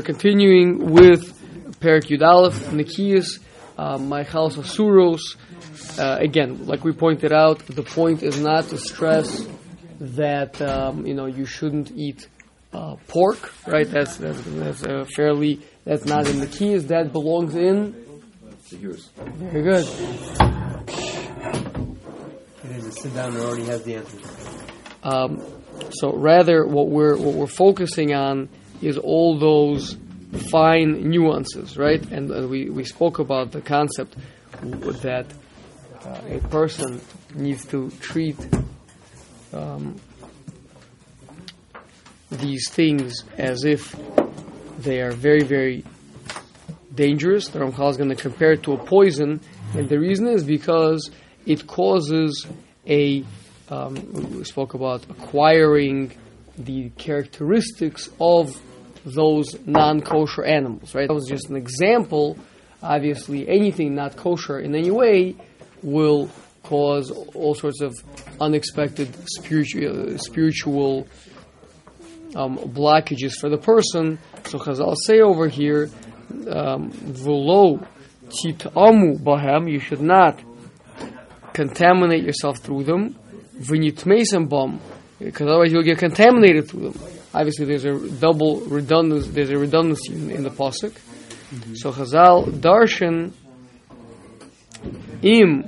[0.00, 1.38] We're continuing with
[1.82, 3.38] Yud Aleph, Nikias,
[3.76, 5.36] uh, Maichalos Asuros.
[5.98, 9.46] Uh, again, like we pointed out, the point is not to stress
[10.00, 12.28] that um, you know you shouldn't eat
[12.72, 13.90] uh, pork, right?
[13.90, 16.86] That's that's, that's uh, fairly that's not in the keys.
[16.86, 17.92] That belongs in.
[18.70, 19.86] Very good.
[22.64, 24.16] It is a sit down and already has the answer.
[25.02, 25.42] Um,
[25.90, 28.48] so rather, what we're what we're focusing on
[28.82, 29.96] is all those
[30.50, 32.02] fine nuances, right?
[32.10, 34.16] And, and we, we spoke about the concept
[34.62, 35.26] that
[36.04, 37.00] uh, a person
[37.34, 38.36] needs to treat
[39.52, 39.96] um,
[42.30, 43.94] these things as if
[44.78, 45.84] they are very, very
[46.94, 47.48] dangerous.
[47.48, 49.40] The Ramchal is going to compare it to a poison,
[49.74, 51.10] and the reason is because
[51.46, 52.46] it causes
[52.86, 53.24] a.
[53.68, 53.94] Um,
[54.36, 56.12] we spoke about acquiring
[56.58, 58.60] the characteristics of
[59.04, 61.08] those non-kosher animals, right?
[61.08, 62.36] That was just an example.
[62.82, 65.36] Obviously, anything not kosher in any way
[65.82, 66.30] will
[66.62, 67.94] cause all sorts of
[68.40, 71.06] unexpected spiritual, spiritual
[72.36, 74.18] um, blockages for the person.
[74.44, 75.90] So Chazal say over here,
[76.30, 77.86] "V'lo um,
[78.28, 80.40] titamu bahem," you should not
[81.52, 83.16] contaminate yourself through them.
[83.58, 84.80] V'nitmeisem bam,
[85.18, 87.00] because otherwise you'll get contaminated through them.
[87.32, 89.30] Obviously, there's a double redundancy.
[89.30, 90.92] There's a redundancy in, in the pasuk.
[90.92, 91.74] Mm-hmm.
[91.74, 93.32] So Chazal darshan
[95.22, 95.64] im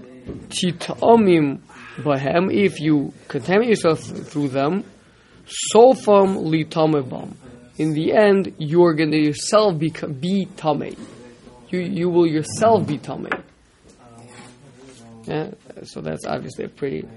[0.48, 1.60] titamim
[1.98, 2.52] bahem.
[2.52, 4.84] If you contaminate yourself through them,
[5.72, 7.34] sofam litamebam.
[7.78, 9.90] In the end, you're going to yourself be,
[10.20, 10.96] be tame.
[11.68, 13.28] You you will yourself be tame.
[15.24, 15.50] Yeah,
[15.84, 17.08] so that's obviously a pretty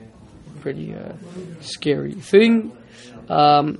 [0.61, 1.13] pretty uh,
[1.61, 2.75] scary thing.
[3.27, 3.79] Um,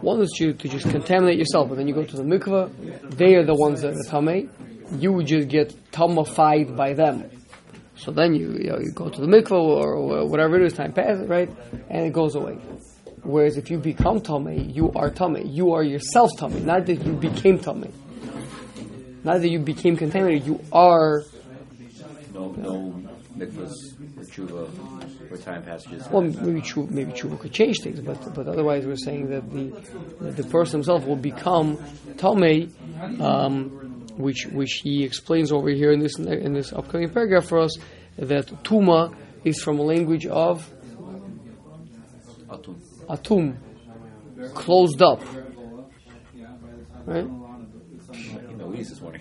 [0.00, 3.16] one is to, to just contaminate yourself, and then you go to the mikveh.
[3.16, 4.46] They are the ones that are tamei.
[4.46, 4.96] Eh?
[4.96, 7.28] You would just get tamified by them.
[7.96, 10.72] So then you you, know, you go to the mikveh or, or, whatever it is.
[10.74, 11.50] Time passes, right,
[11.90, 12.54] and it goes away.
[13.24, 15.52] Whereas if you become tamei, you are tamei.
[15.52, 16.62] You are yourself tamei.
[16.62, 17.92] Not that you became tamei.
[19.24, 20.46] Not that you became contaminated.
[20.46, 21.24] You are.
[22.32, 23.07] No, no
[23.38, 23.72] mikvahs
[24.16, 26.08] or tshuva or time passages.
[26.10, 29.70] Well, maybe tshuva, maybe tshuva could change things, but but otherwise we're saying that the
[30.20, 31.76] that the person himself will become
[32.16, 32.70] tamei,
[33.20, 37.76] um, which which he explains over here in this in this upcoming paragraph for us
[38.16, 40.68] that tuma is from a language of
[42.48, 42.76] atum,
[43.08, 43.56] atum
[44.54, 45.22] closed up,
[47.06, 47.24] right?
[47.24, 49.20] In the least this morning.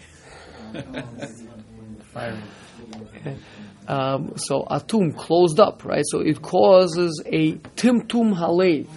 [3.88, 6.04] Um, so atum closed up, right?
[6.08, 8.88] So it causes a timtum halev.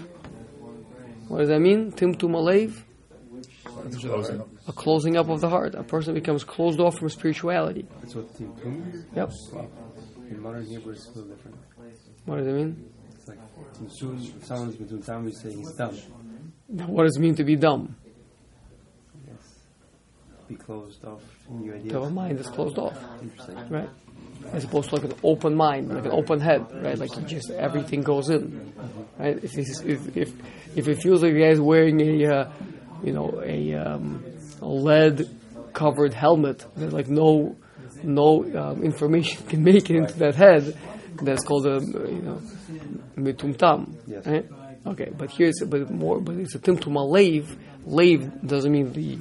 [1.29, 1.93] What does that mean?
[1.93, 2.83] Timtum halev?
[4.67, 5.75] A closing up of the heart.
[5.75, 7.87] A person becomes closed off from spirituality.
[8.01, 9.05] That's what timtum is?
[9.15, 9.31] Yep.
[10.31, 11.57] In modern Hebrew, it's a little different.
[12.27, 12.91] What does it mean?
[13.13, 13.39] It's like
[13.83, 15.97] if someone's been time, we say he's dumb.
[16.69, 17.97] What does it mean to be dumb?
[19.27, 19.37] Yes.
[20.49, 21.23] Be closed off
[21.63, 21.93] your ideas.
[21.93, 23.57] have mind is closed off, Interesting.
[23.69, 23.89] right?
[24.53, 26.99] As opposed to like an open mind, like an open head, right?
[26.99, 28.73] Like just everything goes in,
[29.19, 29.37] right?
[29.43, 30.33] If if if
[30.77, 32.53] if it feels like the guy's wearing a, uh,
[33.05, 34.25] you know, a, um,
[34.61, 35.29] a lead
[35.73, 37.57] covered helmet, there's like no
[38.03, 40.77] no um, information can make it into that head.
[41.23, 42.43] That's called a you know
[43.17, 44.27] mitumtam, Yes.
[44.27, 44.47] right?
[44.87, 47.57] Okay, but here's but more, but it's a timtum lave.
[47.85, 49.19] Lave doesn't mean the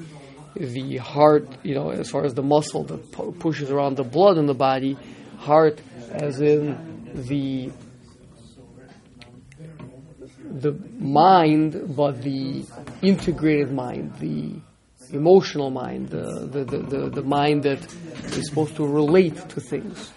[0.55, 4.37] the heart, you know, as far as the muscle that pu- pushes around the blood
[4.37, 4.97] in the body,
[5.37, 7.71] heart as in the
[10.51, 12.65] the mind, but the
[13.01, 14.55] integrated mind, the
[15.11, 17.79] emotional mind, the the, the, the, the mind that
[18.37, 20.11] is supposed to relate to things.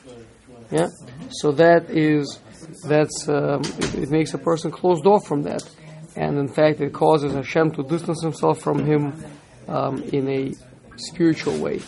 [0.70, 0.88] Yeah,
[1.30, 2.38] so that is
[2.86, 5.62] that's um, it, it makes a person closed off from that,
[6.16, 9.12] and in fact, it causes Hashem to distance himself from him
[9.68, 10.54] um, in a
[10.96, 11.80] spiritual way.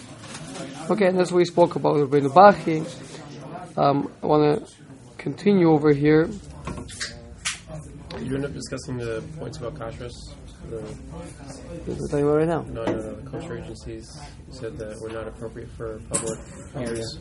[0.91, 2.85] Okay, and that's what we spoke about with Rabbeinu Bachi.
[3.76, 4.73] Um, I want to
[5.19, 6.29] continue over here.
[8.21, 10.12] You end up discussing the points about kashrus?
[10.71, 10.76] The,
[11.87, 12.62] We're talking about right now.
[12.62, 14.19] no, no, no, the kosher agencies
[14.50, 16.38] said that were not appropriate for public
[16.97, 17.19] use.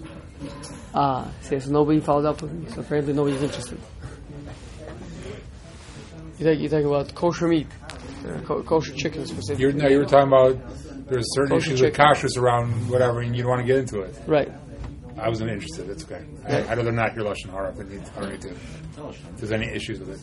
[0.93, 2.69] Ah, see, so nobody followed up with me.
[2.71, 3.79] So apparently nobody's interested.
[6.39, 7.67] You talk, you talking about kosher meat,
[8.25, 9.61] uh, ko- kosher chicken specifically.
[9.61, 10.57] You're, no, you were talking about
[11.09, 12.05] there's certain Kosher issues with chicken.
[12.05, 14.15] kashrus around whatever, and you don't want to get into it.
[14.27, 14.51] Right.
[15.17, 15.89] I wasn't interested.
[15.89, 16.23] It's okay.
[16.43, 16.67] Right.
[16.67, 18.49] I, I'd rather not hear lashon hara if I need, I don't need to.
[18.51, 20.19] If there's any issues with it,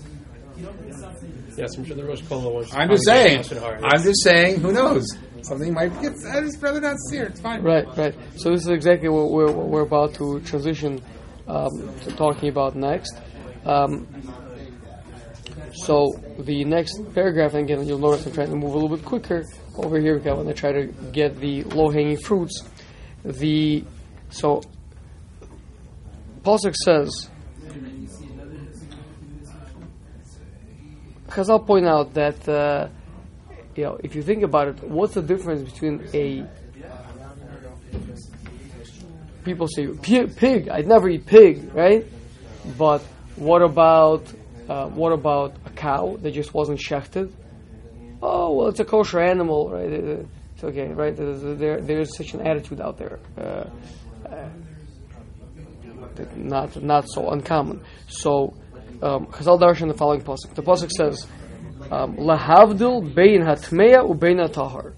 [1.56, 2.74] Yes, I'm sure the Rosh Kola wants.
[2.74, 3.44] I'm just saying.
[3.82, 4.60] I'm just saying.
[4.60, 5.06] Who knows?
[5.42, 6.12] Something might get.
[6.32, 7.26] I'd just rather not see her.
[7.26, 7.62] It's fine.
[7.62, 8.14] Right, right.
[8.36, 11.00] So this is exactly what we're, what we're about to transition
[11.48, 11.70] um,
[12.00, 13.16] to talking about next.
[13.64, 14.06] Um,
[15.72, 19.04] so the next paragraph, and again, you'll notice I'm trying to move a little bit
[19.04, 19.44] quicker
[19.76, 22.62] over here because I want to try to get the low-hanging fruits.
[23.24, 23.84] The
[24.30, 24.62] so
[26.42, 27.28] Pasuk says.
[31.28, 32.88] Chazal point out that uh,
[33.76, 36.44] you know if you think about it, what's the difference between a
[39.44, 40.68] people say pig?
[40.68, 42.04] I'd never eat pig, right?
[42.76, 43.02] But
[43.36, 44.24] what about
[44.70, 47.32] uh, what about a cow that just wasn't shechted?
[48.22, 49.90] Oh well, it's a kosher animal, right?
[49.90, 51.14] It's okay, right?
[51.16, 53.18] There, there's such an attitude out there.
[53.36, 53.64] Uh,
[54.28, 54.48] uh,
[56.36, 57.82] not not so uncommon.
[58.06, 58.54] So,
[59.02, 60.54] um, Chazal darshan the following pasuk.
[60.54, 61.26] The pasuk says,
[61.90, 64.92] um, "Lahavdil bein hatmeya ubein tahar,"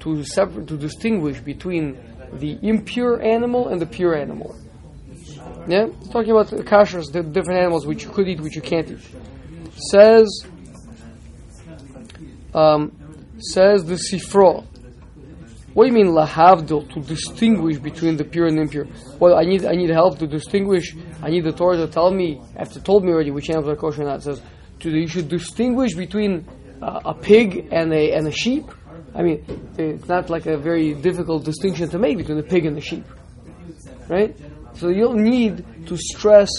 [0.00, 1.96] to separate, to distinguish between
[2.34, 4.54] the impure animal and the pure animal.
[5.66, 8.90] Yeah, it's talking about kashers, the different animals which you could eat, which you can't
[8.90, 8.98] eat.
[9.90, 10.28] Says,
[12.54, 12.92] um,
[13.38, 14.64] says the sifra.
[15.72, 16.92] What do you mean lahavdil?
[16.92, 18.86] To distinguish between the pure and impure.
[19.18, 20.94] Well, I need I need help to distinguish.
[21.22, 24.02] I need the Torah to tell me after told me already which animals are kosher
[24.02, 24.22] or not.
[24.22, 24.40] Says
[24.80, 26.46] to, you should distinguish between
[26.80, 28.66] uh, a pig and a and a sheep.
[29.14, 29.44] I mean,
[29.78, 33.04] it's not like a very difficult distinction to make between the pig and the sheep,
[34.08, 34.36] right?
[34.76, 36.50] So you'll need to stress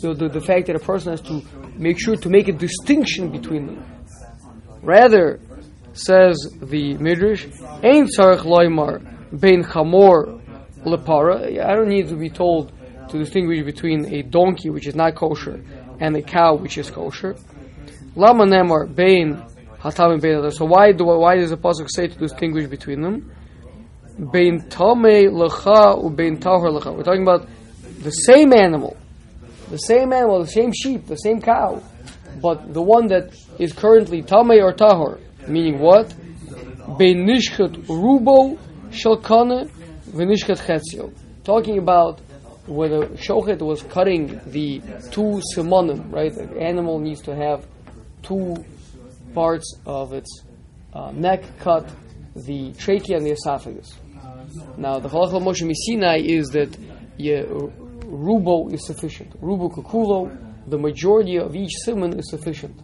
[0.00, 1.42] the, the, the fact that a person has to
[1.76, 3.84] make sure to make a distinction between them.
[4.82, 5.40] Rather,
[5.92, 7.46] says the Midrash,
[7.82, 9.00] Ein tzarech loymar
[9.38, 10.42] bein chamor
[10.84, 11.64] lepara.
[11.64, 12.72] I don't need to be told
[13.08, 15.62] to distinguish between a donkey, which is not kosher,
[16.00, 17.36] and a cow, which is kosher.
[18.16, 19.36] Lama nemar bein
[19.78, 20.50] hatam and bein.
[20.50, 23.30] So why do why does the pasuk say to distinguish between them?
[24.18, 26.94] Bein tamei lecha u bein tahor lecha.
[26.96, 27.48] We're talking about
[28.02, 28.96] the same animal,
[29.70, 31.82] the same animal, the same sheep, the same cow,
[32.40, 35.18] but the one that is currently tamei or tahor,
[35.48, 36.14] meaning what?
[36.96, 38.56] Bein nishchat rubo
[38.90, 39.68] shalkana
[40.10, 41.12] v'nishchat chetzio.
[41.42, 42.20] Talking about
[42.66, 46.32] whether shochet was cutting the two simonim, right?
[46.32, 47.66] The animal needs to have
[48.22, 48.64] two
[49.34, 50.42] parts of its
[50.92, 51.90] uh, neck cut,
[52.36, 53.98] the trachea and the esophagus.
[54.76, 56.76] Now, the halakha Moshe Sinai is that
[57.16, 59.40] yeah, rubo is sufficient.
[59.40, 60.30] Rubo kukulo,
[60.68, 62.80] the majority of each simon is sufficient.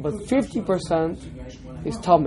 [0.00, 1.98] but 50% is.
[2.06, 2.26] Oh,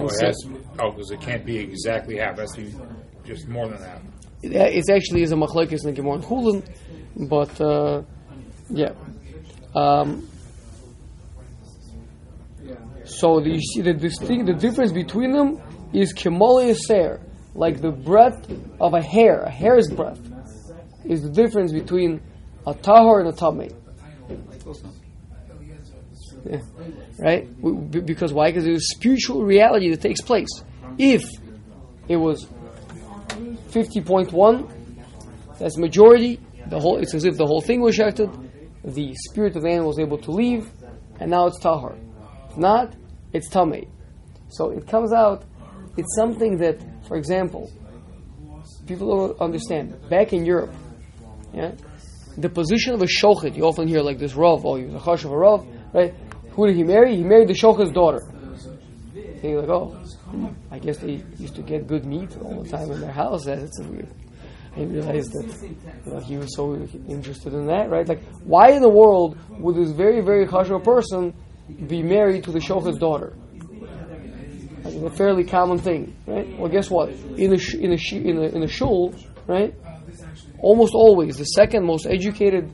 [0.00, 0.36] And it so- has,
[0.78, 2.38] oh, because it can't be exactly half.
[2.38, 2.72] It has to be
[3.24, 4.00] just more than half.
[4.42, 6.62] It, it actually is a machlekes in the Gemara
[7.16, 8.02] but uh,
[8.70, 8.92] yeah.
[9.74, 10.28] Um,
[13.04, 15.60] so the, you see the distinct, the difference between them
[15.92, 17.20] is kemole yaser,
[17.54, 18.50] like the breadth
[18.80, 20.20] of a hair, a hair's breadth,
[21.04, 22.20] is the difference between
[22.66, 23.74] a tahor and a tamei.
[26.44, 26.60] Yeah.
[27.18, 28.06] Right?
[28.06, 28.50] Because why?
[28.50, 30.48] Because there's spiritual reality that takes place.
[30.98, 31.24] If
[32.08, 32.46] it was
[33.68, 38.30] 50.1, that's majority, the whole, it's as if the whole thing was shechted,
[38.84, 40.70] the spirit of the animal was able to leave,
[41.20, 41.96] and now it's tahar.
[42.50, 42.94] If not,
[43.32, 43.88] it's tamei.
[44.48, 45.44] So it comes out,
[45.96, 47.70] it's something that, for example,
[48.86, 49.96] people don't understand.
[50.08, 50.72] Back in Europe,
[51.52, 51.72] yeah,
[52.36, 54.98] the position of a shochet, you often hear like this Rav, oh, he was a
[54.98, 56.14] chash of a Rav, right?
[56.52, 57.16] Who did he marry?
[57.16, 58.20] He married the shochet's daughter.
[59.14, 59.96] And you're like, oh,
[60.70, 63.44] I guess they used to get good meat all the time in their house.
[63.44, 64.08] That's weird.
[64.74, 66.74] I didn't that you know, he was so
[67.08, 68.06] interested in that, right?
[68.06, 71.34] Like, why in the world would this very, very chashuv person
[71.88, 73.34] be married to the shochet's daughter?
[74.84, 76.56] Like, it's a fairly common thing, right?
[76.58, 77.08] Well, guess what?
[77.08, 79.14] In a sh- in a sh- in a in a shul,
[79.46, 79.74] right?
[80.60, 82.70] Almost always, the second most educated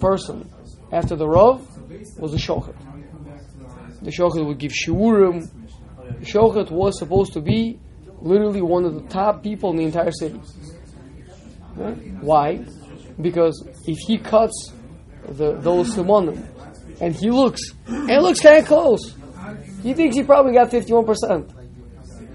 [0.00, 0.50] person
[0.92, 1.60] after the rav
[2.18, 2.74] was the shochet.
[4.02, 5.50] The shochet would give shiurim.
[6.20, 7.78] Shochet was supposed to be
[8.20, 10.40] literally one of the top people in the entire city.
[11.76, 11.96] Right?
[12.20, 12.64] Why?
[13.20, 14.72] Because if he cuts
[15.28, 16.46] the, those simonim
[17.00, 19.14] and he looks, and it looks kind of close,
[19.82, 21.52] he thinks he probably got 51%.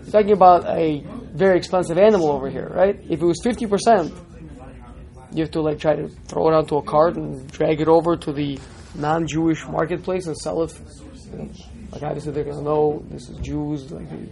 [0.04, 3.00] You're talking about a very expensive animal over here, right?
[3.10, 4.26] If it was 50%,
[5.32, 8.16] you have to like try to throw it onto a cart and drag it over
[8.18, 8.60] to the
[8.96, 10.74] non-Jewish marketplace and sell it.
[11.92, 13.92] Like obviously they're gonna know this is Jews.
[13.92, 14.30] Like they,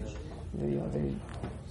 [0.56, 1.16] they, you know, they,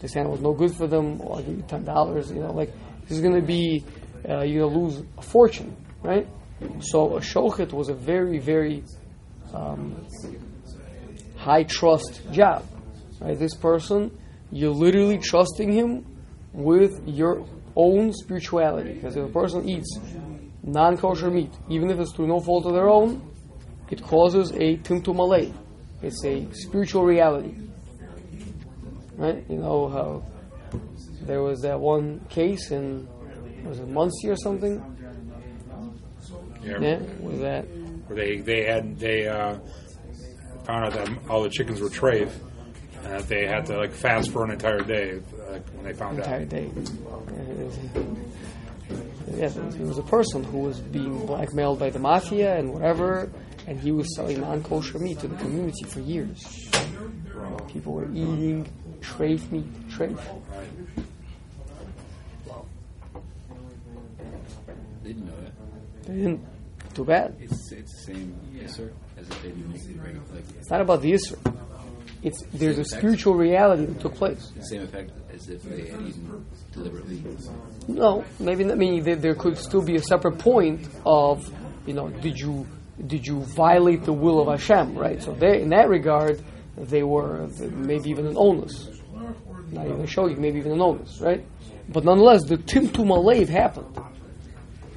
[0.01, 1.21] this no good for them.
[1.21, 2.31] Or I'll give you ten dollars.
[2.31, 3.85] You know, like this is gonna be
[4.29, 6.27] uh, you're gonna lose a fortune, right?
[6.81, 8.83] So a shochet was a very very
[9.55, 10.07] um,
[11.37, 12.65] high trust job.
[13.21, 13.39] Right?
[13.39, 14.17] This person,
[14.51, 16.05] you're literally trusting him
[16.53, 18.95] with your own spirituality.
[18.95, 19.99] Because if a person eats
[20.63, 23.23] non kosher meat, even if it's through no fault of their own,
[23.91, 25.55] it causes a timtum alei.
[26.03, 27.55] It's a spiritual reality.
[29.17, 29.45] Right?
[29.49, 30.23] You know how
[31.23, 33.09] there was that one case in,
[33.65, 34.83] was it Monsey or something?
[36.63, 36.79] Yeah.
[36.81, 36.99] Yeah?
[37.21, 37.63] Was that
[38.07, 39.59] Where they they had they uh,
[40.65, 42.31] found out that all the chickens were treif,
[42.97, 46.19] and that they had to like fast for an entire day uh, when they found
[46.19, 46.49] entire out.
[46.49, 46.71] day.
[49.37, 53.31] Yes, it was a person who was being blackmailed by the mafia and whatever,
[53.67, 56.71] and he was selling non-kosher meat to the community for years.
[57.69, 58.69] People were eating
[59.01, 60.19] treif meat, treif.
[65.03, 66.07] Didn't know that.
[66.07, 66.47] They didn't.
[66.95, 67.37] Too bad.
[67.39, 71.13] It's it's the same answer as if they didn't regular like It's not about the
[71.13, 71.57] Isra.
[72.23, 74.51] It's there's a spiritual reality that took place.
[74.57, 77.23] the same effect as if they had eaten deliberately.
[77.87, 78.73] No, maybe not.
[78.73, 81.53] I mean, there, there could still be a separate point of,
[81.87, 82.67] you know, did you
[83.05, 85.23] did you violate the will of Hashem, right?
[85.23, 86.43] So they, in that regard,
[86.77, 88.89] they were maybe even an onus.
[89.71, 91.45] Not even a show, maybe even an onus, right?
[91.89, 93.99] But nonetheless, the timtum alev happened.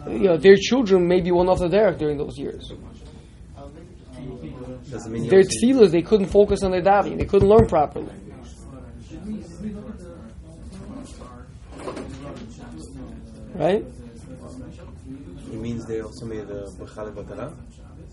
[0.08, 2.72] You know, their children maybe went off the derech during those years.
[4.89, 7.18] Their tefillahs, they couldn't focus on their davening.
[7.18, 8.13] They couldn't learn properly.
[13.53, 13.86] Right?
[15.51, 17.53] It means they also made the bachale batara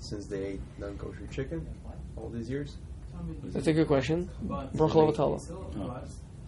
[0.08, 1.66] since they ate non-kosher chicken
[2.16, 2.76] all these years.
[3.44, 4.28] That's a good question.
[4.46, 5.38] bracha levatala.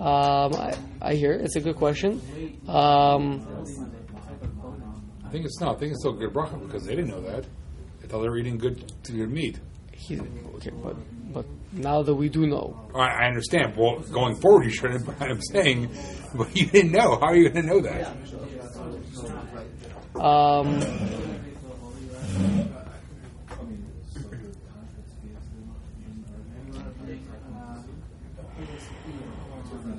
[0.01, 2.21] Um, I, I hear it's a good question.
[2.69, 3.47] Um,
[5.25, 5.71] I think it's no.
[5.73, 7.45] I think it's still good bracha because they didn't know that.
[8.01, 9.59] They thought they were eating good good meat.
[9.93, 10.21] he,
[10.57, 10.97] okay, but
[11.33, 13.77] but now that we do know, I, I understand.
[13.77, 15.05] Well, going forward, you shouldn't.
[15.05, 15.91] But I'm saying,
[16.35, 17.17] but you didn't know.
[17.17, 18.17] How are you going to know that?
[20.21, 20.81] um,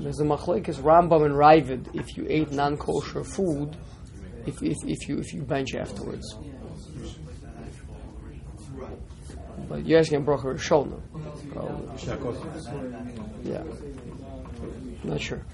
[0.03, 1.95] there's a machlekes Rambam and Raavad.
[1.95, 3.75] If you ate non-kosher food,
[4.45, 6.35] if, if, if you if you bench afterwards.
[9.67, 10.99] But you're asking Bracha Rishona.
[13.43, 13.63] Yeah.
[15.03, 15.45] Not sure.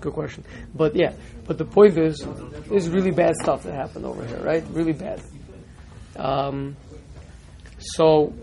[0.00, 0.44] Good question.
[0.74, 1.12] But yeah,
[1.46, 2.26] but the point is,
[2.68, 4.64] there's really bad stuff that happened over here, right?
[4.70, 5.22] Really bad.
[6.16, 6.76] Um,
[7.78, 8.34] so,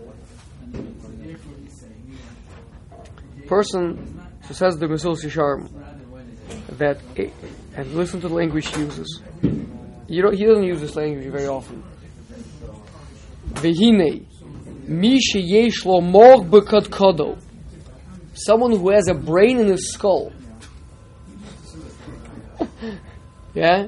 [3.46, 4.19] person
[4.50, 5.70] who says the Mesillas Yesharim
[6.78, 7.32] that, it,
[7.76, 9.22] and listen to the language he uses.
[10.08, 11.84] You don't, he doesn't use this language very often.
[13.62, 14.26] Vehine,
[14.88, 17.38] mi sheyesh lo moch bekadkado.
[18.34, 20.32] Someone who has a brain in his skull.
[23.54, 23.86] yeah?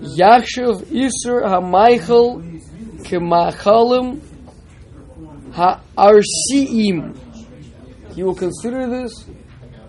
[0.00, 2.62] Yachshav Isur HaMeichel
[3.02, 4.20] Kemachalim
[5.50, 7.27] HaArsiim.
[8.18, 9.26] He will consider this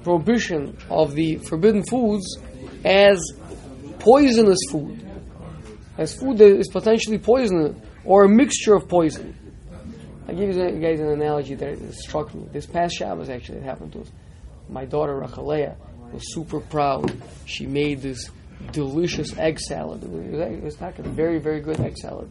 [0.04, 2.38] prohibition of the forbidden foods
[2.86, 3.20] as
[3.98, 5.04] poisonous food.
[5.98, 9.36] As food that is potentially poisonous or a mixture of poison.
[10.28, 12.48] I'll give you guys an analogy that struck me.
[12.52, 14.12] This past Shabbos, actually, it happened to us.
[14.70, 15.76] My daughter, Rachalea,
[16.14, 17.12] was super proud.
[17.46, 18.30] She made this
[18.72, 20.04] delicious egg salad.
[20.04, 22.30] It was, it was not a very, very good egg salad,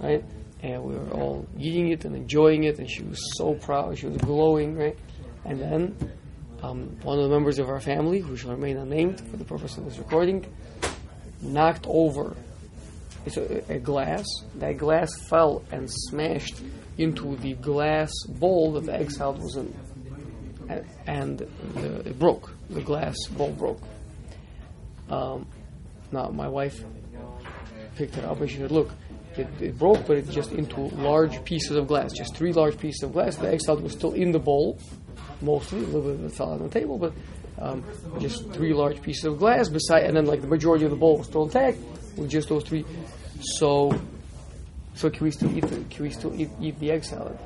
[0.00, 0.24] right?
[0.64, 3.96] And we were all eating it and enjoying it, and she was so proud.
[3.96, 4.98] She was glowing, right?
[5.48, 6.12] And then
[6.62, 9.78] um, one of the members of our family, who shall remain unnamed for the purpose
[9.78, 10.44] of this recording,
[11.40, 12.36] knocked over
[13.36, 14.26] a, a glass.
[14.56, 16.60] That glass fell and smashed
[16.98, 19.74] into the glass bowl that the salad was in,
[20.68, 21.38] A- and
[21.74, 22.52] the, it broke.
[22.68, 23.80] The glass bowl broke.
[25.08, 25.46] Um,
[26.12, 26.82] now my wife
[27.96, 28.90] picked it up and she said, "Look,
[29.38, 33.02] it, it broke, but it's just into large pieces of glass, just three large pieces
[33.02, 33.36] of glass.
[33.36, 34.78] The egg salad was still in the bowl,
[35.40, 37.12] mostly a little bit of the salad on the table, but
[37.58, 37.84] um,
[38.20, 39.68] just three large pieces of glass.
[39.68, 41.78] Beside, and then like the majority of the bowl was still intact
[42.16, 42.84] with just those three.
[43.40, 43.92] So,
[44.94, 45.66] so can we still eat?
[45.66, 47.38] The, can we still eat, eat the egg salad?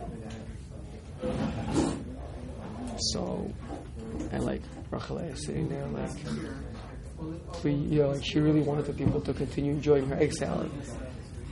[3.13, 3.53] So,
[4.31, 6.11] and like Rachalea is sitting there like,
[7.53, 10.71] please, you know, like she really wanted the people to continue enjoying her egg salad.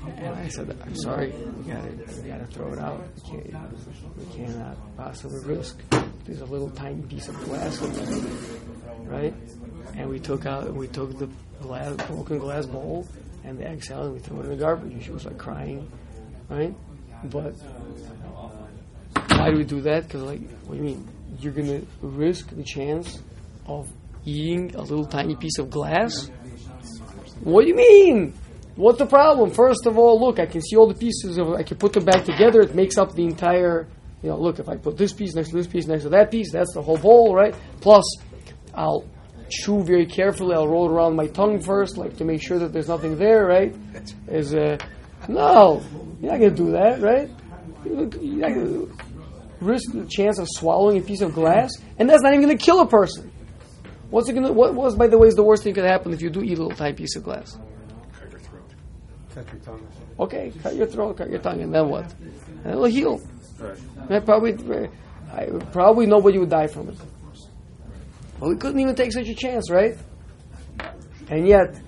[0.07, 1.91] And I said, I'm sorry, we gotta,
[2.23, 3.03] we gotta throw it out.
[3.17, 5.79] We, can't, we cannot possibly risk.
[6.25, 8.23] There's a little tiny piece of glass in there,
[9.05, 9.35] right?
[9.97, 11.29] And we took out, we took the
[11.61, 13.07] glass, broken glass bowl
[13.45, 14.93] and the egg salad, and we threw it in the garbage.
[14.93, 15.91] And she was like crying,
[16.49, 16.75] right?
[17.25, 17.55] But
[19.29, 20.05] why do we do that?
[20.05, 21.09] Because like, what do you mean?
[21.39, 23.21] You're gonna risk the chance
[23.67, 23.89] of
[24.25, 26.31] eating a little tiny piece of glass?
[27.43, 28.35] What do you mean?
[28.81, 29.51] What's the problem?
[29.51, 31.53] First of all, look, I can see all the pieces of.
[31.53, 32.63] I can put them back together.
[32.63, 33.87] It makes up the entire.
[34.23, 36.31] You know, look, if I put this piece next to this piece next to that
[36.31, 37.55] piece, that's the whole bowl, right?
[37.83, 38.05] Plus,
[38.75, 39.05] I'll
[39.51, 40.55] chew very carefully.
[40.55, 43.45] I'll roll it around my tongue first, like to make sure that there's nothing there,
[43.45, 43.75] right?
[44.29, 44.79] Is uh,
[45.29, 45.83] no,
[46.23, 47.29] you're not gonna do that, right?
[47.85, 48.87] You're not gonna
[49.61, 52.81] risk the chance of swallowing a piece of glass, and that's not even gonna kill
[52.81, 53.31] a person.
[54.09, 54.53] What's it gonna?
[54.53, 56.43] What was, by the way, is the worst thing that could happen if you do
[56.43, 57.59] eat a little tiny piece of glass?
[59.35, 59.65] Cut your throat.
[59.65, 59.89] Cut your tongue.
[60.19, 62.13] Okay, cut your throat, cut your tongue, and then what?
[62.65, 63.21] And it'll heal.
[63.59, 63.79] Right.
[64.09, 64.89] And probably,
[65.33, 66.97] I, probably nobody would die from it.
[68.39, 69.97] But we couldn't even take such a chance, right?
[71.29, 71.81] And yet,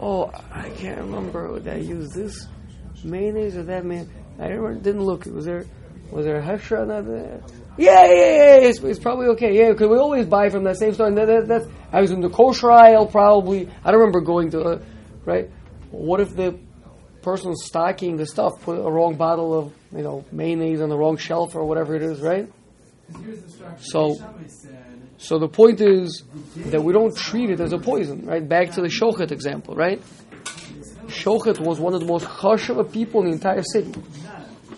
[0.00, 1.58] oh, I can't remember.
[1.60, 2.46] Did I use this
[3.04, 4.08] mayonnaise or that mayonnaise?
[4.38, 5.26] I didn't, didn't look.
[5.26, 5.66] Was there,
[6.10, 7.42] was there a hashra on that?
[7.78, 8.68] Yeah, yeah, yeah.
[8.68, 9.56] It's, it's probably okay.
[9.56, 11.08] Yeah, because we always buy from that same store.
[11.08, 13.68] And that, that, that's, I was in the kosher aisle probably.
[13.84, 14.78] I don't remember going to, uh,
[15.24, 15.50] right?
[15.90, 16.58] What if the
[17.22, 21.16] person stocking the stuff put a wrong bottle of you know mayonnaise on the wrong
[21.16, 22.48] shelf or whatever it is, right?
[23.78, 24.16] So,
[25.18, 26.24] so the point is
[26.56, 28.46] that we don't treat it as a poison, right?
[28.46, 30.00] Back to the shochet example, right?
[31.06, 33.92] Shochet was one of the most chashuv people in the entire city.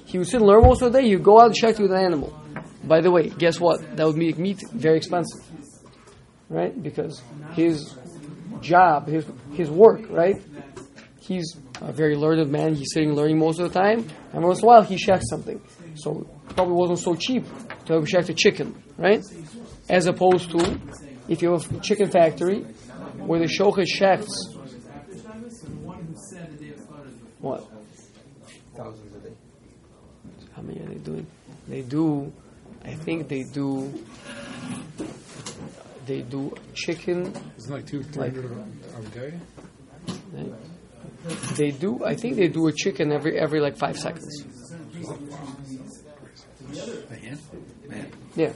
[0.04, 1.06] He would sit and learn most of the day.
[1.06, 2.38] You go out and check with an animal.
[2.84, 3.96] By the way, guess what?
[3.96, 5.44] That would make meat very expensive,
[6.48, 6.82] right?
[6.82, 7.22] Because
[7.52, 7.94] his
[8.60, 10.36] job, his his work, right?
[11.28, 12.74] He's a very learned man.
[12.74, 15.60] He's sitting learning most of the time, and once in a while he checks something.
[15.94, 17.44] So it probably wasn't so cheap
[17.84, 19.22] to have checked a chicken, right?
[19.90, 20.80] As opposed to
[21.28, 22.60] if you have a chicken factory
[23.18, 24.30] where the shochet checks
[27.40, 27.68] what?
[28.74, 29.34] Thousands a day.
[30.56, 31.26] How many are they doing?
[31.68, 32.32] They do,
[32.84, 33.92] I think they do.
[36.06, 37.32] They do chicken.
[37.58, 39.34] Isn't it like two, three hundred a day?
[40.32, 40.52] right?
[41.56, 42.04] They do.
[42.04, 44.44] I think they do a chicken every every like five seconds.
[47.10, 47.38] Man,
[47.88, 48.12] man.
[48.36, 48.52] Yeah.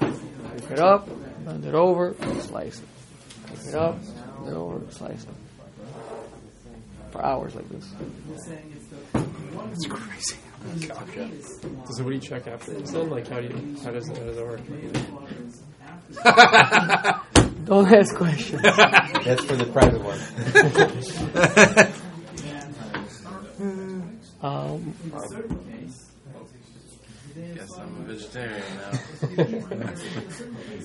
[0.00, 1.08] Pick it up,
[1.44, 2.88] bend it over, slice it.
[3.46, 3.98] Pick it up,
[4.38, 5.28] bend it over, slice it.
[7.10, 7.92] For hours like this.
[9.72, 10.36] It's crazy.
[11.90, 13.10] So what do you check after this then?
[13.10, 14.60] Like how do you how does how does it work?
[17.64, 18.62] Don't ask questions.
[19.24, 20.18] That's for the private one.
[24.42, 24.92] Um,
[27.54, 29.94] Guess I'm a vegetarian now.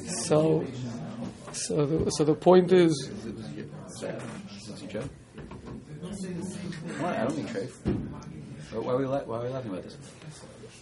[0.27, 0.63] so,
[1.51, 5.09] so the, so the point is, Is this your joke?
[6.99, 7.15] What?
[7.17, 7.69] I don't mean trade.
[8.73, 9.97] Why are we la- why are we laughing about this?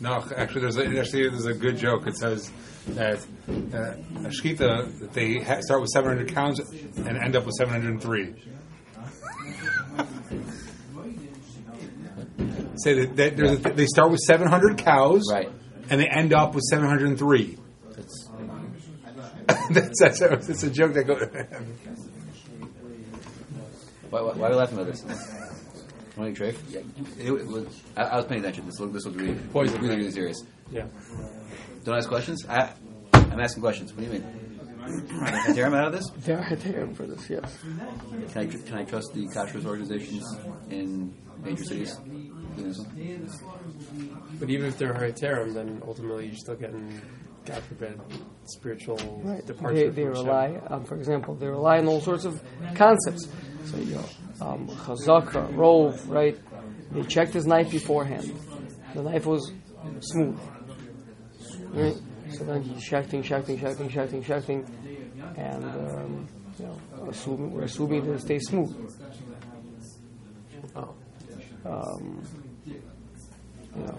[0.01, 2.05] No, actually, there's a, actually there's a good joke.
[2.05, 2.51] It says
[2.89, 7.55] that uh, a shkita that they ha- start with 700 cows and end up with
[7.55, 8.35] 703.
[12.77, 15.49] Say that, that there's a, they start with 700 cows, Right.
[15.89, 17.57] and they end up with 703.
[17.91, 18.29] That's,
[19.71, 21.21] that's, that's, a, that's a joke that goes.
[24.09, 25.05] why, why, why are we laughing about this?
[26.17, 26.55] Want to trade?
[26.69, 26.79] Yeah.
[27.19, 28.65] It, it was, I, I was paying attention.
[28.65, 29.97] This looked this looked really Poison, really right?
[29.99, 30.43] really serious.
[30.71, 30.85] Yeah.
[31.83, 32.45] Don't ask questions.
[32.47, 32.71] I
[33.13, 33.93] I'm asking questions.
[33.93, 34.41] What do you mean?
[35.09, 36.07] Can I tear him out of this?
[36.19, 37.57] there are there for this, yes.
[38.31, 40.23] Can I, tr- can I trust the kashrus organizations
[40.69, 41.11] in
[41.43, 41.95] major cities?
[42.55, 43.29] doing?
[44.39, 47.01] But even if they're Hariterum, then ultimately you're still getting,
[47.45, 47.99] God forbid,
[48.45, 49.43] spiritual Right.
[49.45, 49.75] departure.
[49.75, 50.25] They, they from Hashem.
[50.27, 52.39] rely, um, for example, they rely on all sorts of
[52.75, 53.27] concepts.
[53.65, 54.05] So, you know,
[54.41, 56.37] um, chazaka, rove, right?
[56.93, 58.33] He checked his knife beforehand.
[58.93, 59.51] The knife was
[59.99, 60.39] smooth.
[61.69, 61.95] Right?
[62.31, 64.67] So then he's shacking, shacking, shacking, shacking, shacking,
[65.37, 66.27] and, um,
[66.59, 68.73] you know, assuming, we're assuming that it stays smooth.
[70.75, 70.93] Oh.
[71.65, 72.21] Um,
[72.65, 72.81] you
[73.75, 73.97] know,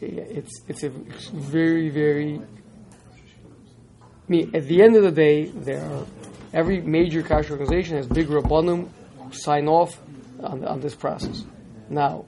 [0.00, 2.40] it's it's a very very.
[2.40, 6.06] I mean, at the end of the day, there are
[6.52, 10.00] every major cash organization has big rabbanim who sign off
[10.40, 11.44] on, on this process.
[11.88, 12.24] Now,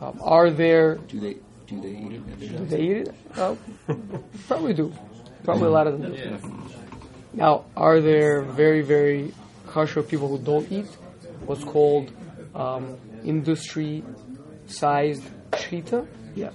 [0.00, 0.96] um, are there?
[0.96, 1.36] Do they
[1.66, 2.40] do they eat it?
[2.40, 3.14] Do they eat it?
[3.36, 3.58] Well,
[4.48, 4.92] probably do.
[5.44, 6.38] Probably a lot of them do.
[7.32, 9.32] Now, are there very very
[9.66, 10.86] kosher people who don't eat?
[11.46, 12.12] what's called
[12.54, 16.06] um, industry-sized shita.
[16.34, 16.50] Yeah,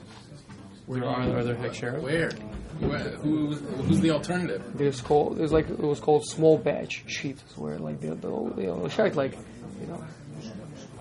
[0.85, 2.01] Where are, are there hechsherim?
[2.01, 2.31] Where?
[2.79, 4.63] Who, who's the alternative?
[4.75, 8.67] there's called there's like it was called small batch shitas where like the the you
[8.67, 9.37] know shart like
[9.79, 10.03] you know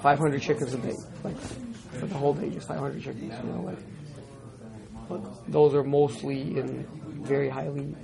[0.02, 3.78] 500 chickens a day like for the whole day just 500 chickens you know like
[5.08, 6.86] but those are mostly in
[7.22, 7.94] very highly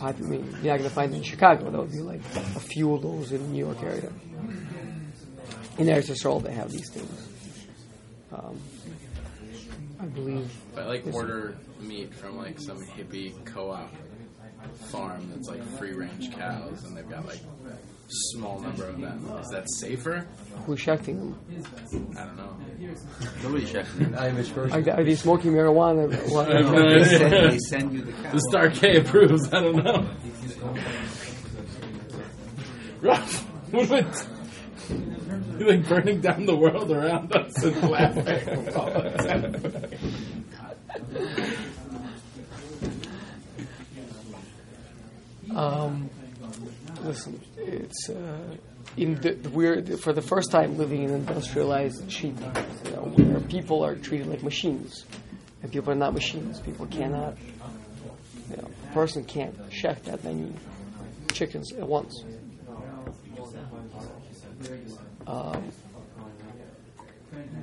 [0.00, 1.70] I mean, you're not to find in Chicago.
[1.70, 4.12] That would be like a few of those in the New York area.
[5.78, 7.28] In Eretz Yisrael, they have these things.
[8.32, 8.60] Um,
[10.00, 10.50] I believe.
[10.72, 13.90] If I like order meat from like some hippie co-op
[14.90, 17.40] farm that's like free range cows and they've got like
[18.08, 20.26] small number of them, is that safer?
[20.66, 21.36] Who's shechting them?
[22.16, 22.56] I don't know.
[23.42, 24.14] Nobody's checking.
[24.14, 24.82] Irish Are, version.
[24.84, 26.08] they- are they smoking marijuana?
[26.32, 28.30] What- They send, they send you the cow.
[28.32, 29.48] The Star K approves.
[29.52, 30.08] I don't know.
[33.00, 33.44] Rough.
[33.72, 33.98] What am I?
[34.00, 34.12] You're
[35.60, 38.74] like burning down the world around us and laughing.
[45.54, 46.08] Um,
[47.02, 48.38] listen, it's uh,
[48.96, 52.36] in the, we're for the first time living in industrialized sheep,
[52.84, 55.04] you know, where people are treated like machines,
[55.62, 56.60] and people are not machines.
[56.60, 57.36] People cannot,
[58.50, 60.52] you know, a person can't check that many
[61.32, 62.22] chickens at once.
[65.28, 65.72] Um,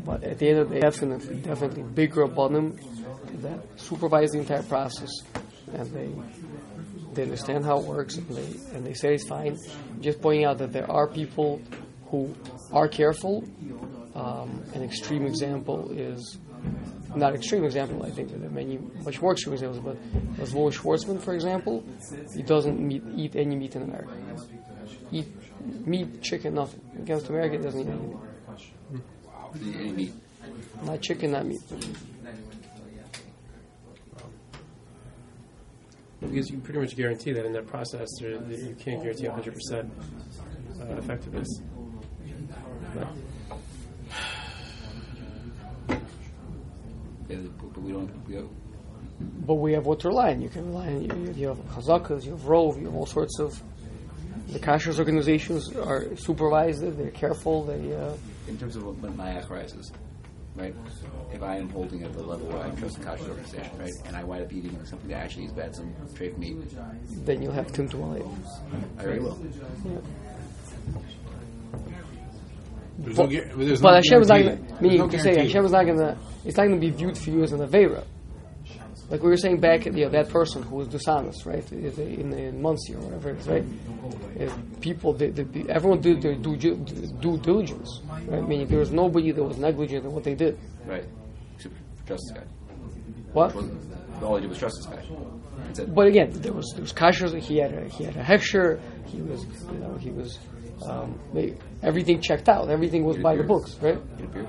[0.06, 2.54] but at the end of the day, definitely, definitely bigger above
[3.41, 5.10] that supervise the entire process,
[5.73, 6.10] and they
[7.13, 9.58] they understand how it works, and they and they say it's fine.
[10.01, 11.62] Just pointing out that there are people
[12.08, 12.34] who
[12.71, 13.43] are careful.
[14.13, 16.38] Um, an extreme example is
[17.15, 18.04] not extreme example.
[18.04, 19.97] I think there are many much more extreme examples, but
[20.41, 21.84] as Louis Schwartzman, for example,
[22.34, 24.13] he doesn't meat, eat any meat in America.
[25.12, 25.28] Eat
[25.86, 26.82] meat, chicken, nothing.
[26.97, 28.19] Against America, he doesn't eat anything.
[29.80, 30.13] Any meat.
[30.84, 31.62] Not chicken, not meat.
[36.21, 39.89] Because you pretty much guarantee that in that process, there, that you can't guarantee 100%
[40.82, 41.47] uh, effectiveness.
[42.93, 43.08] But
[47.30, 48.28] Yeah, but but we don't.
[48.28, 50.41] We don't But we have what to rely on.
[50.41, 53.39] You can rely on you, you have chazakas, you have rov, you have all sorts
[53.39, 53.62] of.
[54.49, 56.81] The kashrus organizations are supervised.
[56.81, 57.63] They're careful.
[57.63, 58.13] They uh,
[58.47, 59.91] in terms of when my act rises,
[60.55, 60.75] right?
[61.34, 64.15] If I am holding at the level where I trust the kashrus organization, right, and
[64.15, 66.58] I wind up eating something that actually is bad, some treif meat,
[67.25, 67.88] then you'll have tim
[68.97, 69.39] I very will.
[72.97, 74.63] There's no, there's But no Hashem is not going to.
[74.63, 75.38] There's Meaning no to say.
[75.38, 76.17] Hashem is not going to.
[76.45, 78.05] It's not going to be viewed for you as an avera.
[79.10, 82.62] Like we were saying back, you know, that person who was dishonest, right, in, in
[82.62, 83.63] Monsey or whatever it is, right?
[84.36, 88.48] Is people, they, they, they- everyone did their due, due diligence, right?
[88.48, 90.58] Meaning there was nobody that was negligent in what they did.
[90.86, 91.06] Right.
[91.56, 92.48] Except for trust this guy.
[93.34, 93.56] What?
[94.24, 95.86] All I did was trust this guy.
[95.88, 97.38] But again, there was there was kashrus.
[97.41, 98.80] He had a he had a hechsher.
[99.08, 100.39] He was you know he was
[100.86, 101.20] um,
[101.84, 102.70] everything checked out.
[102.70, 103.98] Everything was by the books, right?
[104.18, 104.48] It appeared.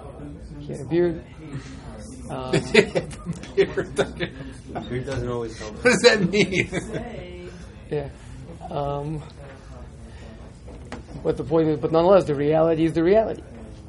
[0.60, 1.24] He had a beard.
[2.30, 2.52] Um,
[3.56, 3.94] Beard
[5.06, 5.74] doesn't always help.
[5.76, 7.50] What does that mean?
[7.90, 8.10] yeah.
[8.70, 9.22] Um,
[11.22, 13.42] but the point is, but nonetheless, the reality is the reality.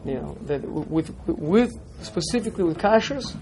[0.05, 3.35] You know that with with specifically with kashrus,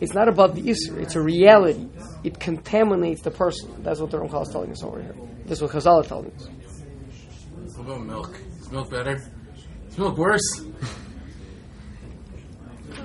[0.00, 1.00] it's not about the isser.
[1.00, 1.88] It's a reality.
[2.22, 3.82] It contaminates the person.
[3.82, 5.14] That's what the Ramchal is telling us over here.
[5.46, 6.48] That's what Chazal is telling us.
[7.76, 8.38] What about milk?
[8.60, 9.20] Is milk better?
[9.88, 10.64] Is milk worse?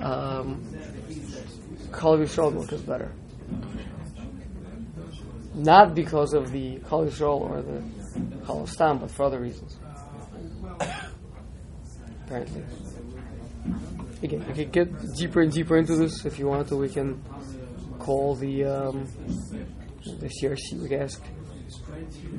[0.02, 0.64] um,
[1.92, 3.12] Kol Yisrael milk is better.
[5.56, 7.84] Not because of the Kol Yisrael or the
[8.46, 9.78] Kol Stam, but for other reasons.
[12.26, 12.64] Apparently.
[14.22, 16.76] Again, we could get deeper and deeper into this if you want to.
[16.76, 17.22] We can
[18.00, 19.06] call the um,
[20.20, 20.82] the CRC.
[20.82, 21.22] We can ask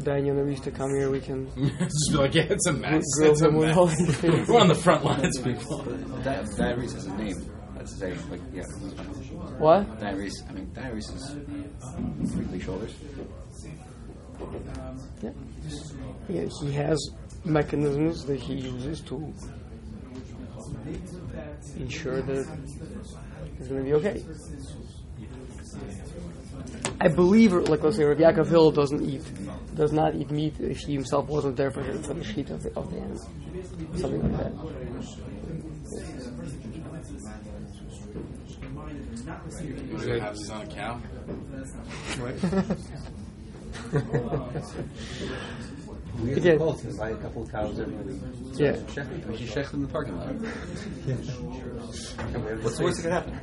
[0.03, 1.11] Daniel Naris to come here.
[1.11, 1.47] We can
[1.79, 3.03] Just be like, yeah, it's a mess.
[3.21, 3.77] It's a mess.
[3.77, 4.49] all these things.
[4.49, 5.79] We're on the front lines, people.
[6.23, 7.51] Di- Diaries is a name.
[7.81, 8.65] That's to say, like, yeah.
[9.57, 9.99] What?
[10.01, 11.31] Diaries, I mean, diaries is
[12.31, 12.95] frequently shoulders.
[15.23, 15.31] Yeah.
[16.29, 16.99] yeah, he has
[17.43, 19.33] mechanisms that he uses to
[21.79, 22.47] ensure that
[23.59, 24.25] it's going to be okay.
[27.01, 29.23] I believe, like let's say, Rav Yaakov Hillel doesn't eat,
[29.75, 32.63] does not eat meat if he himself wasn't there for the, for the sheet of
[32.63, 33.31] the, of the animal,
[33.97, 35.40] something like that.
[39.11, 41.01] You want have this on a cow?
[46.21, 46.53] We have Again.
[46.53, 48.21] to call buy a couple of cows every week.
[48.55, 48.77] Yeah.
[48.95, 49.07] Check.
[49.29, 50.29] We should check in the parking lot.
[50.29, 50.45] And
[52.63, 53.41] What's the worst that could happen?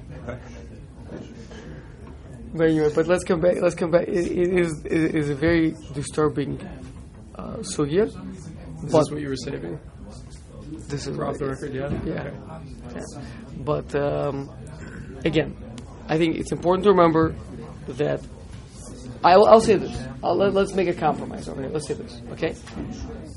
[2.53, 3.57] But anyway, but let's come back.
[3.61, 4.07] Let's come back.
[4.07, 6.59] It, it is it is a very disturbing
[7.35, 8.05] uh, sugya.
[8.07, 9.79] Is But this what you were saving?
[10.87, 11.89] this is For off the record, yeah?
[12.05, 12.31] Yeah.
[12.89, 13.01] Okay.
[13.15, 13.21] Yeah.
[13.59, 14.49] But um,
[15.25, 15.55] again,
[16.07, 17.35] I think it's important to remember
[17.87, 18.21] that
[19.23, 19.97] I'll, I'll say this.
[20.23, 21.69] I'll, let, us make a compromise over here.
[21.69, 22.55] Let's say this, okay?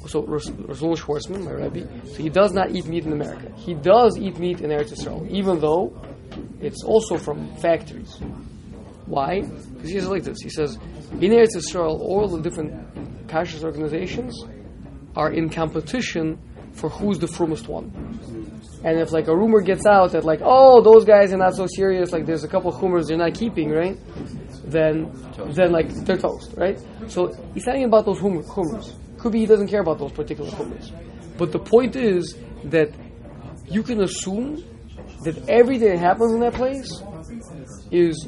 [0.06, 3.52] So Ras- Rasul Schwarzman, my rabbi, so he does not eat meat in America.
[3.56, 6.00] He does eat meat in Eretz Yisrael, even though
[6.60, 8.18] it's also from factories.
[9.06, 9.40] Why?
[9.40, 10.38] Because he says like this.
[10.42, 10.76] He says,
[11.12, 14.44] in Eretz Yisrael, all the different kashrus organizations
[15.16, 16.38] are in competition
[16.72, 17.90] for who's the frumest one.
[18.82, 21.66] And if like a rumor gets out that like, oh, those guys are not so
[21.66, 23.98] serious, like there's a couple of humors they're not keeping, right?
[24.64, 25.10] Then,
[25.54, 26.80] then like they're toast, right?
[27.08, 28.96] So he's not about those humor, humors.
[29.18, 30.92] Could be he doesn't care about those particular humors.
[31.36, 32.90] But the point is that
[33.66, 34.64] you can assume
[35.24, 37.02] that everything that happens in that place
[37.90, 38.26] is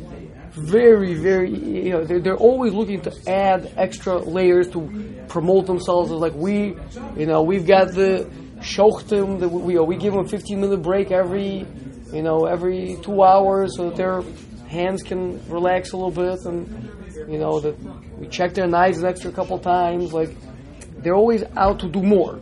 [0.52, 6.10] very, very, you know, they're, they're always looking to add extra layers to promote themselves
[6.10, 6.76] as like we,
[7.16, 8.30] you know, we've got the
[8.62, 11.66] shochtim, that we, we give them a 15 minute break every,
[12.12, 14.22] you know, every two hours so that their
[14.68, 16.90] hands can relax a little bit and,
[17.30, 17.76] you know, that
[18.18, 20.12] we check their knives an extra couple times.
[20.12, 20.30] Like,
[21.02, 22.40] they're always out to do more,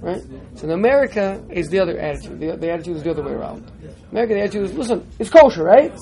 [0.00, 0.22] right?
[0.56, 2.40] So in America, is the other attitude.
[2.40, 3.70] The, the attitude is the other way around.
[4.10, 5.92] American attitude is, listen, it's kosher, right?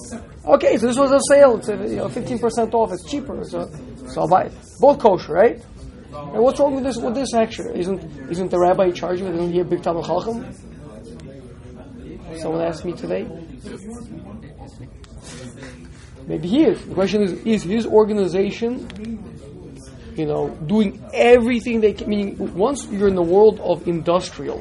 [0.46, 1.58] Okay, so this was a sale.
[1.58, 2.92] It's uh, you know, 15% off.
[2.92, 3.44] It's cheaper.
[3.44, 3.70] So,
[4.06, 4.52] so I'll buy it.
[4.80, 5.62] Both kosher, right?
[6.12, 6.96] And what's wrong with this?
[6.96, 7.74] With this action?
[7.74, 9.26] Isn't isn't the rabbi charging?
[9.26, 10.46] Isn't he a big Talmud Chacham?
[12.38, 13.28] Someone asked me today.
[16.26, 16.84] Maybe he is.
[16.84, 18.88] The question is: Is his organization,
[20.14, 22.08] you know, doing everything they can?
[22.08, 24.60] Meaning, once you're in the world of industrial,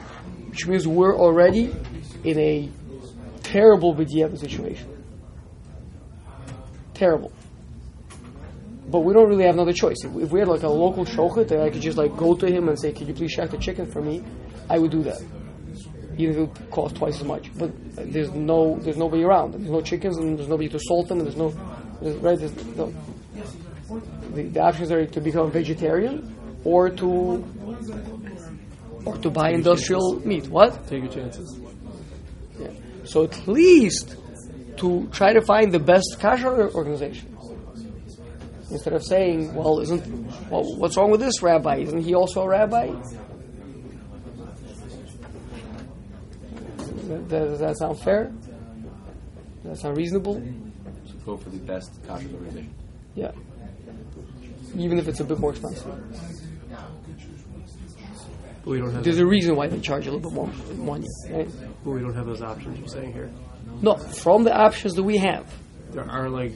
[0.50, 1.74] which means we're already
[2.24, 2.70] in a
[3.44, 4.90] terrible b'diavad situation.
[6.94, 7.32] Terrible.
[8.90, 9.98] But we don't really have another choice.
[10.04, 12.48] If, if we had like a local shochet that I could just like go to
[12.48, 14.24] him and say, "Could you please shack the chicken for me?"
[14.70, 15.22] I would do that,
[16.18, 17.52] even if it would cost twice as much.
[17.58, 19.54] But there's no, there's nobody around.
[19.54, 21.54] There's no chickens, and there's nobody to salt them, and there's no,
[22.02, 22.40] there's, right?
[22.40, 22.94] There's no.
[24.34, 27.46] The, the options are to become vegetarian, or to,
[29.06, 30.48] or to buy industrial meat.
[30.48, 30.88] What?
[30.88, 31.60] Take your chances.
[32.60, 32.70] Yeah.
[33.06, 34.16] So at least
[34.78, 37.37] to try to find the best kasher organization.
[38.70, 40.06] Instead of saying, well, isn't
[40.50, 41.78] well, what's wrong with this rabbi?
[41.78, 42.88] Isn't he also a rabbi?
[47.08, 48.26] That- that- Does that sound fair?
[49.64, 50.42] Does that sound reasonable?
[51.06, 52.74] So go for the best kosher organization.
[53.16, 53.32] Yeah.
[54.76, 55.86] Even if it's a bit more expensive.
[58.64, 59.04] But we don't have.
[59.04, 61.08] There's a reason why they charge a little bit more money.
[61.30, 61.48] Right?
[61.84, 62.78] but we don't have those options.
[62.80, 63.32] You're saying here.
[63.82, 65.46] No, from the options that we have.
[65.92, 66.52] There are like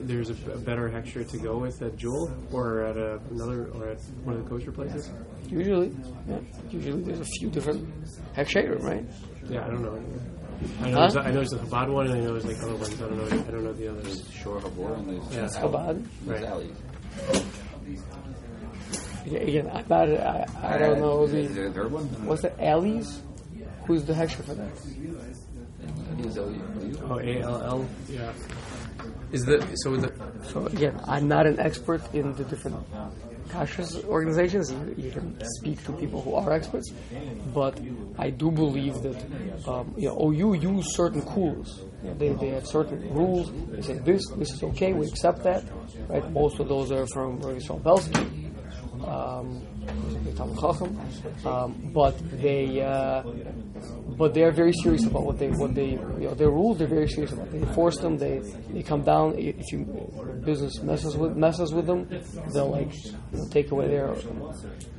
[0.00, 3.88] there's a, a better hechsher to go with at Jewel or at a, another or
[3.88, 5.10] at one of the kosher places.
[5.48, 5.94] Usually,
[6.28, 6.38] yeah,
[6.70, 7.88] usually there's a few different
[8.34, 9.04] heksherim, right?
[9.48, 10.02] Yeah, I don't know.
[10.82, 11.08] I know, Huh?
[11.08, 12.94] there's, I know there's the Chabad one, and I know there's like other ones.
[12.94, 13.24] I don't know.
[13.26, 14.04] I don't know the others.
[14.04, 15.60] There's Shore Habor and there's Yeah.
[15.62, 16.06] Chabad.
[16.26, 16.48] there's Right.
[16.50, 16.70] Alley.
[19.26, 22.04] Yeah, Again, I'm I, I don't know Is the there a third one?
[22.26, 23.20] what's the alleys?
[23.86, 24.70] Who's the heksher for that?
[26.36, 26.60] Alley-
[27.08, 27.88] Oh, A L L.
[28.08, 28.32] Yeah.
[29.32, 30.12] Is the so the
[30.44, 32.76] So again, I'm not an expert in the different
[33.48, 34.72] kashrus organizations.
[34.96, 36.92] You, can speak to people who are experts,
[37.52, 37.80] but
[38.18, 39.18] I do believe that
[39.66, 41.22] um, you know, OU use certain
[42.10, 43.50] know, they, they have certain rules.
[43.70, 44.92] They say this this is okay.
[44.92, 45.64] We accept that.
[46.08, 46.30] Right?
[46.30, 48.52] Most of those are from Rav Belsky.
[49.04, 49.66] Um,
[51.44, 53.22] um, but they uh,
[54.18, 56.78] but they are very serious about what they what they you know their rules.
[56.78, 57.50] They're very serious about.
[57.50, 58.16] They enforce them.
[58.18, 59.34] They they come down.
[59.38, 59.84] If you
[60.44, 62.08] business messes with messes with them,
[62.52, 62.92] they'll like
[63.50, 64.14] take away their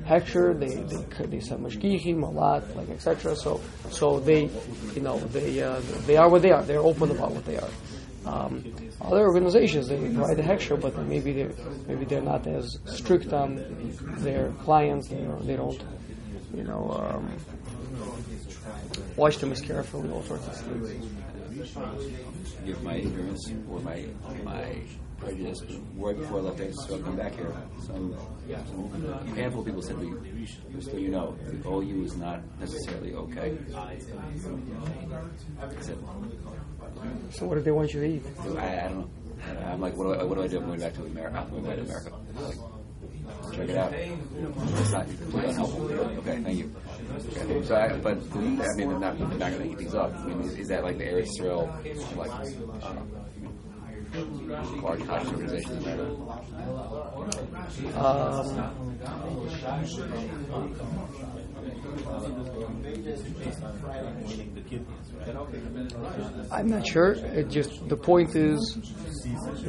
[0.05, 0.57] hechsher.
[0.59, 3.35] They they they send mashgichim a lot, like etc.
[3.35, 4.49] So so they
[4.95, 6.63] you know they uh, they are what they are.
[6.63, 7.69] They're open about what they are.
[8.27, 8.63] Um,
[9.01, 11.49] other organizations they provide the hechsher, but maybe they
[11.87, 13.63] maybe they're not as strict on
[14.19, 15.07] their clients.
[15.09, 15.81] They don't, they don't
[16.53, 17.31] you know um,
[19.15, 20.09] watch them as carefully.
[20.09, 21.07] All sorts of things.
[22.65, 24.05] give my ignorance or my
[24.43, 24.75] my
[25.19, 25.59] prejudice.
[25.95, 27.53] Right before I left Texas, so I come back here,
[27.85, 28.15] some,
[28.47, 30.13] some handful of people said me,
[30.73, 33.57] just so you know, the OU is not necessarily okay.
[33.75, 33.97] I
[37.31, 38.23] So what do they want you to eat?
[38.57, 39.09] I, I don't know.
[39.65, 40.57] I'm like, what do I, what do I do?
[40.59, 41.37] I'm going back to America.
[41.37, 42.11] I'm going back to America.
[42.39, 42.57] Like,
[43.53, 43.93] check it out.
[43.93, 45.91] It's not completely unhelpful.
[45.91, 46.75] Okay, thank you.
[47.37, 50.13] Okay, so, I, but I mean, they're not, they're not going to eat these up.
[50.15, 51.69] I mean, is, is that like the Eretz Israel,
[52.15, 52.45] like, uh,
[54.81, 55.77] large conscious organization?
[55.77, 56.03] Is that a,
[57.95, 58.87] Um,
[66.51, 67.11] I'm not sure.
[67.13, 68.77] It just the point is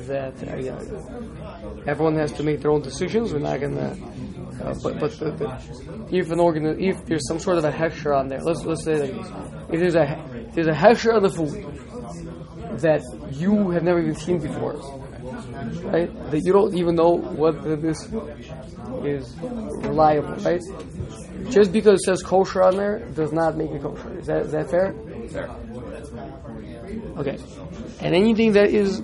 [0.06, 3.32] that uh, everyone has to make their own decisions.
[3.32, 3.96] We're not gonna.
[4.62, 8.16] Uh, but but the, the, if an organ, if there's some sort of a hechsher
[8.16, 9.10] on there, let's let's say that
[9.70, 11.64] if there's a there's a hechsher on the food
[12.80, 14.74] that you have never even seen before,
[15.84, 16.30] right?
[16.30, 17.98] That you don't even know whether this
[19.04, 20.62] is reliable, right?
[21.50, 24.18] Just because it says kosher on there does not make it kosher.
[24.18, 24.94] Is that, is that fair?
[25.28, 25.50] fair?
[27.18, 27.38] Okay.
[28.00, 29.00] And anything that is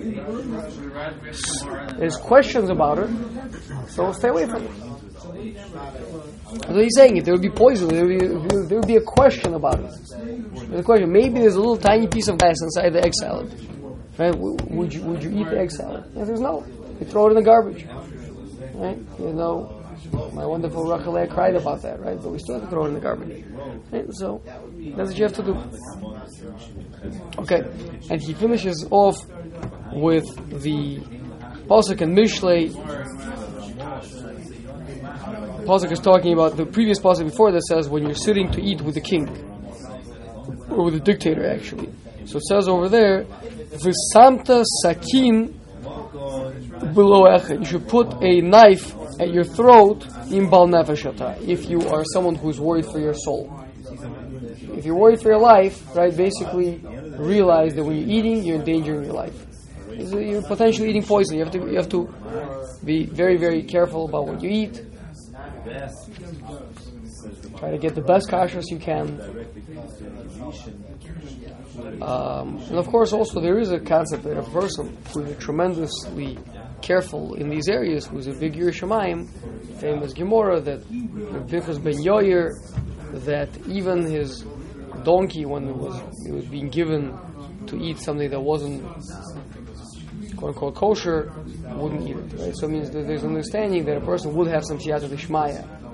[1.97, 3.09] there's questions about it,
[3.89, 4.71] so stay away from it.
[5.45, 7.17] That's what he's saying.
[7.17, 8.25] If there would be poison, there would be,
[8.67, 9.91] there would be a question about it.
[10.69, 11.11] There's a question.
[11.11, 13.53] Maybe there's a little tiny piece of glass inside the egg salad.
[14.17, 14.33] Right?
[14.35, 16.13] Would you would you eat the egg salad?
[16.13, 16.65] The answer is no.
[16.99, 17.85] You throw it in the garbage.
[18.75, 18.97] Right?
[19.19, 19.84] You know,
[20.33, 22.21] my wonderful Rachel cried about that, right?
[22.21, 23.45] But we still have to throw it in the garbage.
[23.91, 24.05] Right?
[24.11, 25.57] So that's what you have to do.
[27.39, 27.63] Okay,
[28.09, 29.17] and he finishes off
[29.93, 30.25] with
[30.61, 30.99] the
[31.67, 32.71] pasuk and Mishlei.
[35.65, 38.81] Pasuk is talking about the previous pasuk before that says when you're sitting to eat
[38.81, 39.27] with the king
[40.69, 41.89] or with the dictator, actually.
[42.25, 43.25] So it says over there,
[43.83, 45.59] "V'samta sakin
[46.93, 51.81] below echad." You should put a knife at your throat in bal nefeshata if you
[51.89, 53.51] are someone who's worried for your soul.
[54.77, 56.15] If you're worried for your life, right?
[56.15, 56.81] Basically,
[57.17, 59.37] realize that when you're eating, you're endangering your life.
[59.89, 61.37] You're potentially eating poison.
[61.37, 62.09] You have to you have to
[62.83, 64.81] be very very careful about what you eat.
[67.57, 69.19] Try to get the best kashrus you can.
[72.01, 76.37] Um, and of course, also there is a concept that a person who is tremendously
[76.81, 79.29] careful in these areas, who's a big Yerushalayim,
[79.79, 80.87] famous Gemara that
[81.47, 82.51] Pinchas ben Yair,
[83.25, 84.43] that even his
[85.03, 87.17] donkey, when it was it was being given
[87.67, 88.83] to eat something that wasn't
[90.35, 91.31] quote unquote kosher,
[91.75, 92.39] wouldn't eat it.
[92.39, 92.55] Right?
[92.57, 95.84] So it means that there's an understanding that a person would have some siyata d'shmaya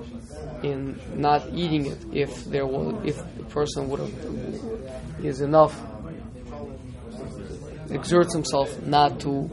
[0.62, 5.80] in not eating it if there was if the person would have is enough
[7.90, 9.48] exerts himself not to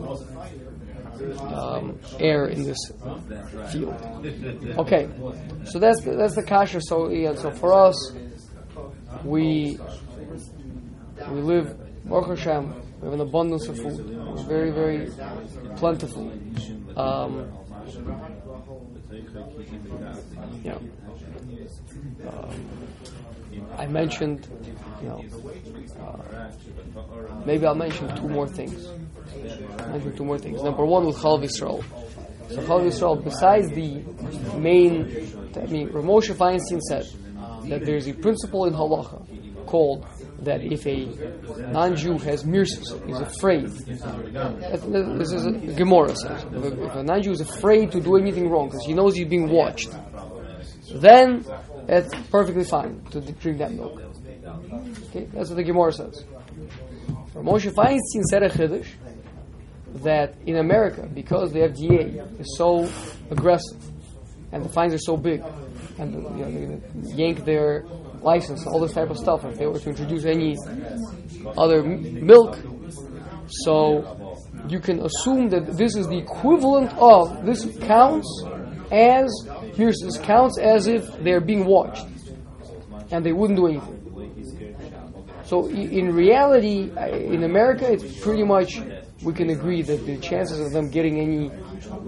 [1.40, 2.78] um, err in this
[3.72, 3.96] field.
[4.78, 5.10] Okay,
[5.66, 6.82] so that's the, that's the kasha.
[6.82, 8.14] So yeah, so for us,
[9.24, 9.78] we
[11.30, 12.74] we live Baruch Hashem.
[13.02, 14.46] We have an abundance of food.
[14.48, 15.12] Very very
[15.76, 16.32] plentiful.
[16.96, 17.52] Um,
[20.64, 20.78] yeah.
[22.28, 22.70] Um,
[23.78, 24.48] I mentioned,
[25.02, 25.24] you know,
[26.02, 28.88] uh, maybe I'll mention two more things.
[29.88, 30.62] Mention two more things.
[30.62, 31.84] Number one with Chalav Yisrael.
[32.50, 34.04] So Chalav Yisrael, besides the
[34.58, 35.06] main,
[35.56, 37.08] I mean, Rav Moshe Feinstein said
[37.70, 40.06] that there's a principle in halacha called
[40.44, 41.06] that if a
[41.72, 43.68] non-Jew has mirsus, is afraid.
[43.68, 46.46] This is a Gemara says.
[46.52, 49.90] If a, non-Jew is afraid to do anything wrong because he knows he's being watched,
[50.96, 51.46] then
[51.88, 54.02] it's perfectly fine to drink that milk.
[55.10, 56.24] Okay, that's what the Gemara says.
[57.36, 58.88] Moshe Feinstein said a chiddush
[60.04, 62.90] that in America, because the FDA is so
[63.32, 63.82] aggressive
[64.52, 65.44] and the fines are so big,
[65.98, 67.86] and you know, they're going to yank their
[68.24, 70.56] license, all this type of stuff, if they were to introduce any
[71.58, 72.58] other m- milk,
[73.48, 78.44] so you can assume that this is the equivalent of this counts
[78.92, 79.30] as
[79.74, 82.06] here's this counts as if they're being watched
[83.12, 83.96] and they wouldn't do anything.
[85.44, 86.92] So in reality,
[87.34, 88.80] in America, it's pretty much
[89.24, 91.52] we can agree that the chances of them getting any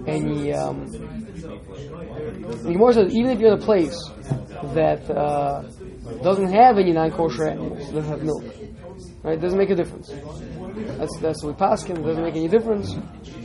[0.06, 0.86] any um,
[2.64, 3.98] even if you're in a place
[4.74, 5.64] that uh,
[6.22, 8.44] doesn't have any non-kosher animals, doesn't have milk,
[9.22, 9.40] right?
[9.40, 10.12] Doesn't make a difference.
[10.98, 12.02] That's that's what we pass him.
[12.02, 12.94] Doesn't make any difference.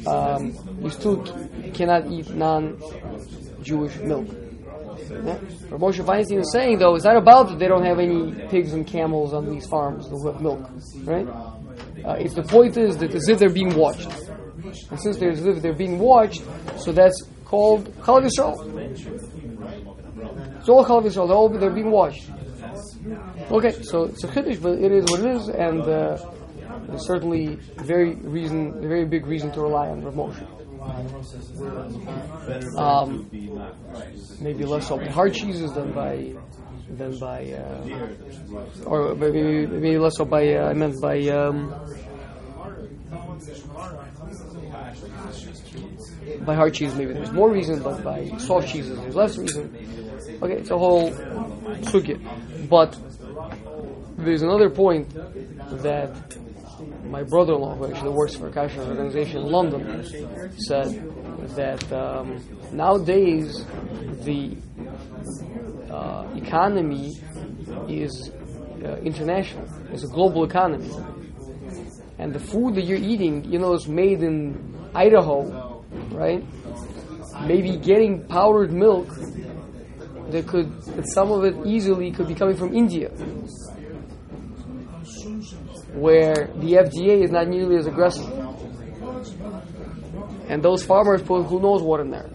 [0.05, 1.23] Um, you still
[1.73, 4.27] cannot eat non-Jewish milk.
[5.09, 5.39] Yeah?
[5.69, 8.73] But Moshe Feinstein is saying though, it's not about that they don't have any pigs
[8.73, 10.69] and camels on these farms who have milk,
[11.03, 11.27] right?
[12.05, 14.11] Uh, if the point is that as if they're being watched,
[14.89, 16.43] and since they're as if they're being watched,
[16.77, 18.55] so that's called Chalav Yisrael.
[20.59, 21.59] It's all Chalav Yisrael.
[21.59, 22.29] They're being watched.
[23.51, 26.17] Okay, so it's a chiddush, but it is what it is, and uh,
[26.97, 30.37] certainly very reason, a very big reason to rely on Rav.
[32.77, 33.29] Um,
[34.39, 36.33] maybe less so by hard cheeses than by
[36.89, 41.73] than by uh, or maybe maybe less so by uh, I meant by um,
[46.45, 49.75] by hard cheese maybe there's more reason, but by soft cheeses there's less reason.
[50.41, 51.11] Okay, it's a whole
[52.69, 52.97] But
[54.17, 55.13] there's another point
[55.83, 56.37] that
[57.05, 60.03] my brother-in-law, who actually works for a kasher organization in London,
[60.57, 61.03] said
[61.55, 63.65] that um, nowadays
[64.23, 64.57] the
[65.91, 67.15] uh, economy
[67.87, 68.31] is
[68.83, 69.65] uh, international.
[69.91, 70.91] It's a global economy,
[72.19, 76.43] and the food that you're eating, you know, is made in Idaho, right?
[77.45, 79.07] Maybe getting powdered milk,
[80.31, 83.09] that could that some of it easily could be coming from India
[85.97, 88.27] where the FDA is not nearly as aggressive.
[90.47, 92.29] And those farmers put who knows what in there.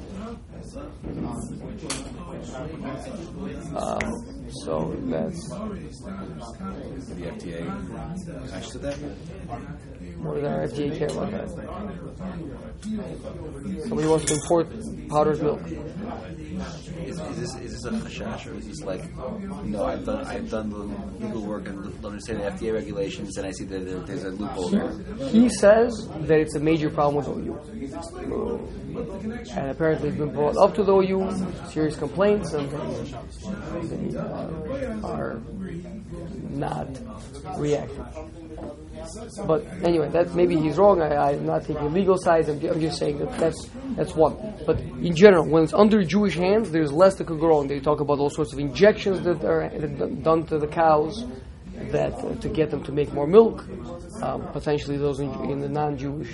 [3.75, 5.65] Um, so that's The
[7.33, 7.67] FDA
[8.51, 8.97] conscious of that?
[10.19, 11.49] what does our FDA care about that?
[13.89, 14.69] Somebody wants to import
[15.09, 15.63] powdered milk.
[17.07, 19.03] Is, is this is this a chashash or is this like
[19.67, 19.85] no?
[19.85, 23.65] I've done I've done the legal work and understand the FDA regulations, and I see
[23.65, 24.93] that there- there's a loophole there.
[25.29, 27.59] He says that it's a major problem with OU.
[29.57, 31.31] And apparently it's been brought up to the OU,
[31.71, 35.41] serious complaints, and they, are
[36.51, 36.89] not
[37.59, 38.07] reacting.
[39.47, 41.01] But anyway, that maybe he's wrong.
[41.03, 42.49] I, I'm not taking legal sides.
[42.49, 44.37] I'm, I'm just saying that that's that's one.
[44.65, 47.59] But in general, when it's under Jewish hands, there's less that could grow.
[47.59, 47.67] wrong.
[47.67, 49.69] They talk about all sorts of injections that are
[50.23, 51.25] done to the cows
[51.91, 53.65] that uh, to get them to make more milk.
[54.23, 56.33] Um, potentially, those in, in the non-Jewish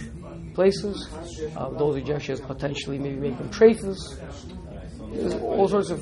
[0.54, 1.08] places,
[1.56, 4.18] uh, those injections potentially maybe make them traitors.
[5.12, 6.00] There's all sorts of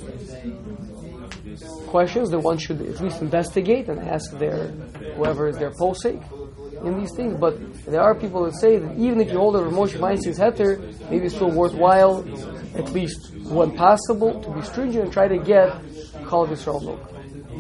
[1.87, 4.69] questions that one should at least investigate and ask their
[5.17, 6.21] whoever is their posek
[6.85, 7.35] in these things.
[7.39, 7.55] But
[7.85, 10.79] there are people that say that even if you hold a Moshe Feinstein's heter,
[11.11, 12.23] maybe it's still worthwhile,
[12.77, 15.69] at least when possible, to be stringent and try to get
[16.29, 17.01] Chalav Yisrael milk.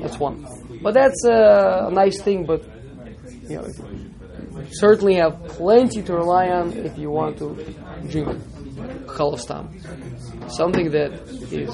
[0.03, 0.47] That's one.
[0.83, 2.45] But that's a nice thing.
[2.47, 2.64] But
[3.49, 3.67] you know,
[4.73, 7.55] certainly have plenty to rely on if you want to
[8.09, 8.29] drink
[9.07, 9.69] Chalav Stam.
[10.49, 11.12] Something that
[11.51, 11.71] is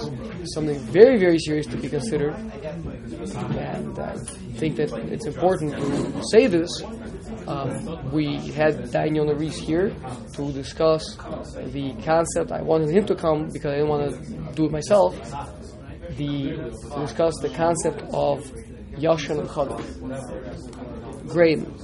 [0.55, 2.35] something very, very serious to be considered.
[2.35, 4.17] And I
[4.55, 6.83] think that it's important to say this.
[7.53, 9.95] Um, we had Daniel Naris here
[10.35, 12.51] to discuss the concept.
[12.51, 15.15] I wanted him to come because I didn't want to do it myself.
[16.17, 16.57] The
[16.93, 18.39] to discuss the concept of
[19.05, 21.75] Yashan and Chadash, grain.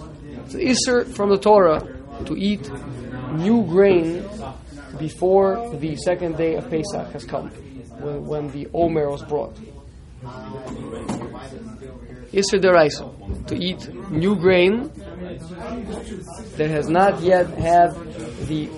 [0.46, 1.80] It's Isser from the Torah
[2.24, 2.70] to eat
[3.34, 4.24] new grain
[4.98, 7.50] before the second day of Pesach has come,
[8.00, 9.54] when, when the Omer was brought.
[12.32, 14.90] Isser deraisa to eat new grain
[16.56, 17.90] that has not yet had
[18.46, 18.68] the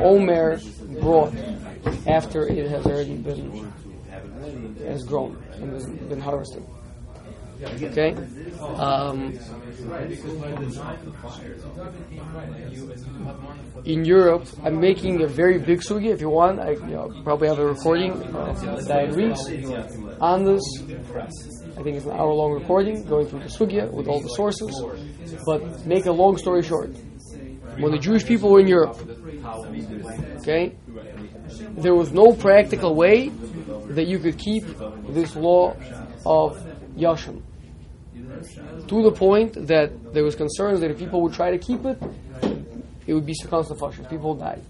[0.00, 0.60] Omer
[1.00, 1.34] brought
[2.06, 3.72] after it has already been
[4.86, 6.64] has grown and has been harvested.
[7.62, 8.16] Okay.
[8.76, 9.38] Um,
[13.84, 16.12] in Europe, I'm making a very big sugya.
[16.12, 19.46] If you want, I you know, probably have a recording of Diane Reese
[20.20, 20.62] on this.
[21.80, 24.70] I think it's an hour long recording going through the sugya with all the sources.
[25.46, 26.90] But make a long story short,
[27.78, 28.98] when the Jewish people were in Europe,
[30.40, 30.76] okay,
[31.78, 33.30] there was no practical way
[33.96, 34.64] that you could keep
[35.08, 35.74] this law
[36.26, 36.62] of
[36.98, 37.40] Yashan.
[38.88, 41.98] To the point that there was concerns that if people would try to keep it,
[43.06, 44.04] it would be constant circumstantial.
[44.04, 44.60] People would die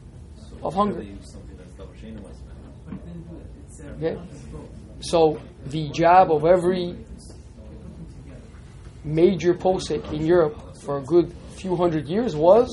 [0.62, 1.04] of hunger.
[3.96, 4.16] Okay?
[5.00, 6.96] So the job of every
[9.04, 12.68] major posek in Europe for a good few hundred years was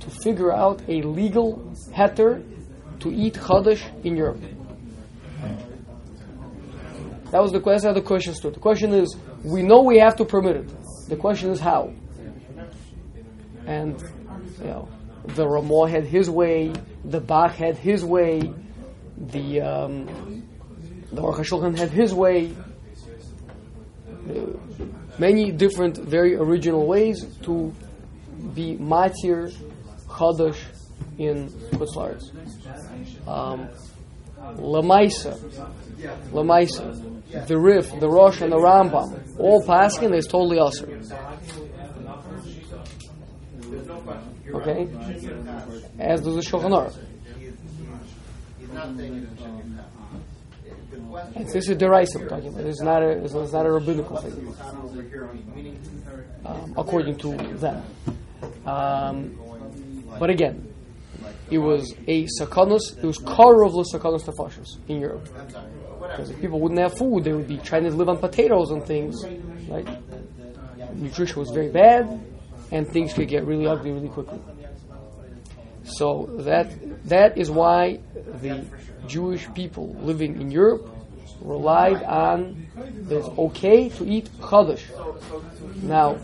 [0.00, 1.58] to figure out a legal
[1.92, 2.42] heter
[3.00, 4.42] to eat chadash in Europe.
[7.30, 7.88] That was the question.
[7.88, 8.54] How the question stood.
[8.54, 10.70] The question is: We know we have to permit it.
[11.08, 11.92] The question is how.
[13.66, 14.00] And
[14.58, 14.88] you know,
[15.26, 16.72] the Ramah had his way.
[17.04, 18.52] The Bach had his way.
[19.16, 20.48] The um,
[21.12, 22.54] the Aruch HaShulchan had his way.
[24.28, 24.58] Uh,
[25.18, 27.74] many different, very original ways to
[28.54, 29.52] be matir
[30.08, 30.58] chadash
[31.18, 33.28] in Chutz La'aretz.
[33.28, 33.68] Um,
[34.56, 35.38] Lamaisa,
[36.32, 40.86] Lamaisa, the Rif, the Rosh, and the Rambam, all paskin is totally usher.
[44.52, 44.88] Okay,
[45.98, 46.96] as does the Shulchan Aruch.
[51.36, 52.42] It's, this is derisive about.
[52.42, 54.54] This not a, this is not a rabbinical thing,
[56.44, 57.82] um, according to them.
[58.66, 59.38] Um,
[60.18, 60.72] but again,
[61.50, 65.28] it was a sakonos, it was karov sakonos tafashos in Europe.
[66.00, 68.84] Because if people wouldn't have food, they would be trying to live on potatoes and
[68.84, 69.24] things,
[69.68, 69.86] right?
[70.94, 72.20] Nutrition was very bad,
[72.72, 74.40] and things could get really ugly really quickly.
[75.84, 76.68] So that
[77.08, 78.64] that is why the
[79.06, 80.88] Jewish people living in Europe
[81.40, 82.66] relied on
[83.08, 84.82] that it's okay to eat chadash.
[85.82, 86.18] Now,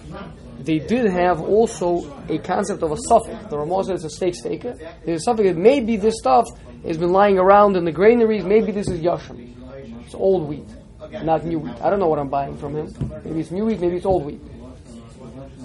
[0.61, 3.47] they did have also a concept of a suffix.
[3.49, 4.63] The Ramah says it's a steak steak.
[4.63, 6.47] There's a suffix that maybe this stuff
[6.85, 8.45] has been lying around in the granaries.
[8.45, 9.55] Maybe this is yashan.
[10.05, 10.69] It's old wheat,
[11.23, 11.81] not new wheat.
[11.83, 12.95] I don't know what I'm buying from him.
[13.25, 13.81] Maybe it's new wheat.
[13.81, 14.41] Maybe it's old wheat.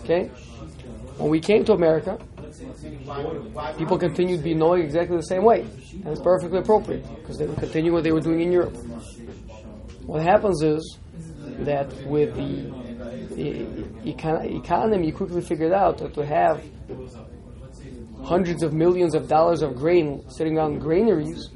[0.04, 0.30] Okay.
[1.18, 2.18] When we came to America,
[3.78, 7.46] people continued to be knowing exactly the same way, and it's perfectly appropriate because they
[7.46, 8.76] would continue what they were doing in Europe.
[10.12, 10.99] What happens is
[11.59, 12.70] that with the
[14.03, 16.62] economy, you quickly figured out that to have
[18.22, 21.51] hundreds of millions of dollars of grain sitting on granaries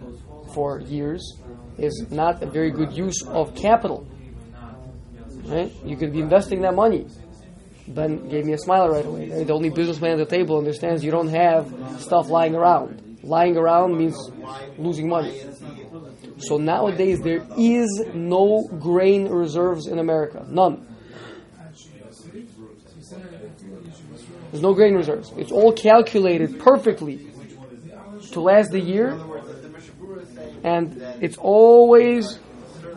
[0.53, 1.37] for years
[1.77, 4.07] is not a very good use of capital.
[5.43, 5.73] Right?
[5.83, 7.07] You could be investing that money.
[7.89, 9.43] Ben gave me a smile right away.
[9.43, 11.67] The only businessman at the table understands you don't have
[11.99, 13.19] stuff lying around.
[13.21, 14.17] Lying around means
[14.77, 15.41] losing money.
[16.37, 20.45] So nowadays there is no grain reserves in America.
[20.49, 20.85] None.
[24.51, 25.31] There's no grain reserves.
[25.37, 27.27] It's all calculated perfectly
[28.31, 29.19] to last the year.
[30.63, 32.39] And it's always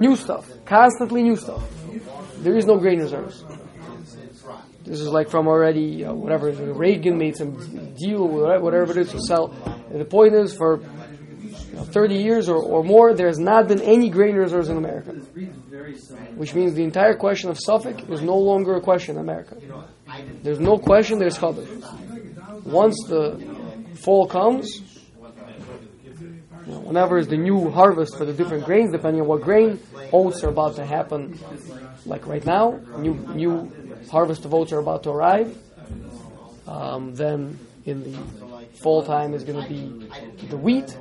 [0.00, 0.50] new stuff.
[0.64, 1.62] Constantly new stuff.
[2.38, 3.44] There is no grain reserves.
[4.84, 9.20] This is like from already, uh, whatever, Reagan made some deal, whatever it is, to
[9.20, 9.52] sell.
[9.90, 10.80] And the point is, for
[11.78, 15.12] know, 30 years or, or more, there has not been any grain reserves in America.
[16.34, 19.56] Which means the entire question of Suffolk is no longer a question in America.
[20.42, 21.66] There's no question, there's Chabad.
[22.64, 23.38] Once the
[23.94, 24.80] fall comes,
[26.66, 29.80] you know, whenever is the new harvest for the different grains, depending on what grain,
[30.12, 31.38] oats are about to happen,
[32.04, 33.72] like right now, new, new
[34.10, 35.56] harvest of oats are about to arrive.
[36.66, 38.18] Um, then in the
[38.82, 40.96] fall time is going to be the wheat,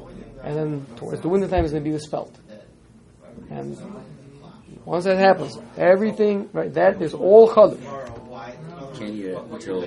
[0.48, 2.34] and then towards the winter time is going to be the spelt.
[3.50, 3.78] And
[4.86, 9.84] once that happens, everything right that is all chadash Can't eat it until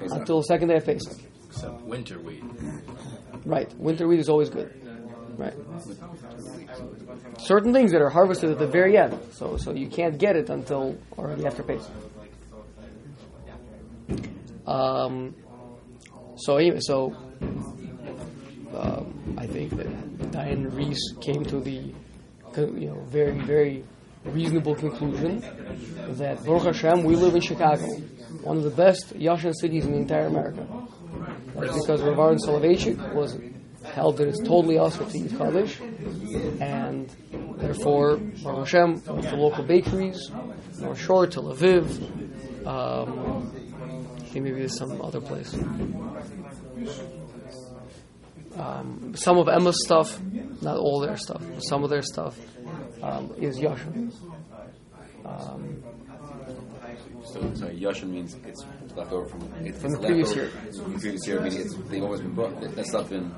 [0.00, 1.18] until the second day of Pesach.
[1.46, 2.42] Except winter wheat.
[3.46, 4.70] Right, winter wheat is always good.
[5.38, 5.54] Right.
[7.38, 10.50] Certain things that are harvested at the very end, so so you can't get it
[10.50, 11.90] until already after Pesach.
[14.66, 15.34] Um,
[16.36, 17.16] so anyway, so
[18.74, 21.94] um, I think that Diane Reese came to the
[22.56, 23.84] you know very very
[24.24, 25.40] reasonable conclusion
[26.16, 27.86] that Baruch Hashem we live in Chicago,
[28.42, 30.66] one of the best Yashan cities in the entire America.
[31.54, 33.38] That's because Rav Aaron Soloveitchik was
[33.84, 35.80] held that it's totally also to eat chadash,
[36.60, 37.08] and
[37.58, 40.30] therefore Baruch Hashem to local bakeries,
[40.78, 42.66] North Shore, Tel Aviv.
[42.66, 43.52] Um,
[44.18, 45.54] I think maybe there's some other place.
[48.56, 50.20] Um, some of Emma's stuff,
[50.60, 52.38] not all their stuff, some of their stuff
[53.02, 54.12] um, is Yashan.
[55.24, 55.82] Um,
[57.24, 58.62] So, so Yashan means it's
[58.94, 60.48] left over from it's, From the previous left year.
[60.82, 62.60] From the previous year, meaning it's, they've always been brought.
[62.60, 63.30] That, stuff been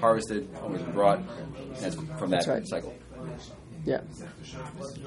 [0.00, 1.20] harvested, always been brought.
[2.18, 2.66] From that right.
[2.66, 2.94] cycle.
[3.84, 4.00] Yeah.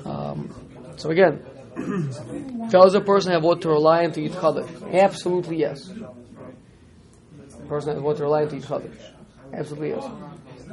[0.04, 0.54] Um,
[0.98, 1.44] so again,
[2.70, 4.94] does a person have what to rely on to eat chadash?
[4.94, 5.90] Absolutely yes.
[5.90, 9.15] A person has what to rely on to eat chadash.
[9.54, 10.06] Absolutely yes.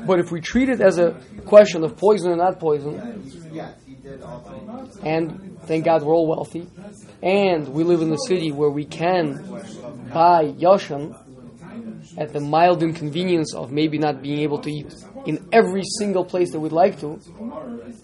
[0.07, 2.99] But if we treat it as a question of poison or not poison,
[5.03, 6.67] and thank God we're all wealthy,
[7.23, 9.37] and we live in a city where we can
[10.13, 11.17] buy yashan
[12.19, 14.93] at the mild inconvenience of maybe not being able to eat
[15.25, 17.21] in every single place that we'd like to,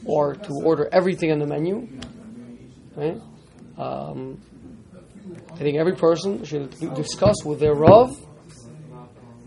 [0.05, 1.89] or to order everything on the menu,
[2.97, 3.21] right?
[3.77, 4.41] Um,
[5.53, 8.17] I think every person should discuss with their Rav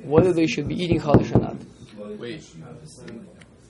[0.04, 1.56] whether they should be eating chadash or not.
[2.20, 2.43] Wait,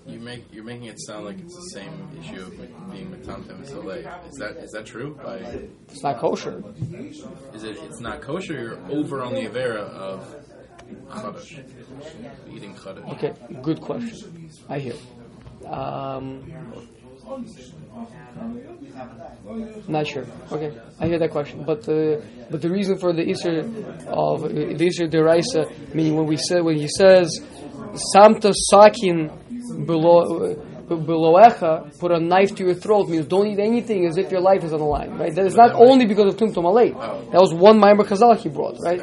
[0.08, 3.68] you make you're making it sound like it's the same issue of being metamtem and
[3.68, 4.08] soleil.
[4.30, 5.18] Is that is that true?
[5.24, 5.38] By
[5.90, 6.64] It's not kosher.
[7.54, 8.54] is it it's not kosher?
[8.54, 10.36] You're over on the avera of
[11.10, 11.64] chadash,
[12.54, 13.12] eating chadash.
[13.14, 14.50] Okay, good question.
[14.70, 14.96] I hear.
[15.68, 16.52] Um,
[19.88, 20.26] not sure.
[20.52, 21.64] Okay, I hear that question.
[21.64, 23.60] But the but the reason for the Isser
[24.08, 27.30] of the Isser deraisa, meaning when we said when he says
[28.16, 29.30] Samta Sakin
[29.86, 30.58] below
[30.92, 34.64] uh, put a knife to your throat means don't eat anything as if your life
[34.64, 35.34] is on the line, right?
[35.34, 36.94] That is not only because of tumtum alei.
[37.32, 39.02] That was one Maimer Chazal he brought, right?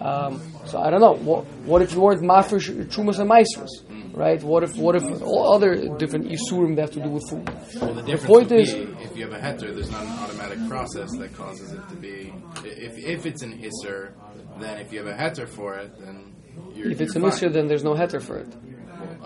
[0.00, 1.14] Um, so I don't know.
[1.14, 3.70] What, what if you weren't mafresh chumas and maasros,
[4.16, 4.42] right?
[4.42, 7.48] What if what if all other different isurim that have to do with food?
[7.80, 11.10] Well, the difference point is- if you have a heter, there's not an automatic process
[11.18, 12.32] that causes it to be.
[12.64, 14.12] If if it's an isser,
[14.60, 16.34] then if you have a heter for it, then
[16.74, 16.90] you're.
[16.90, 17.52] If it's a you're misra, fine.
[17.52, 18.48] then there's no heter for it.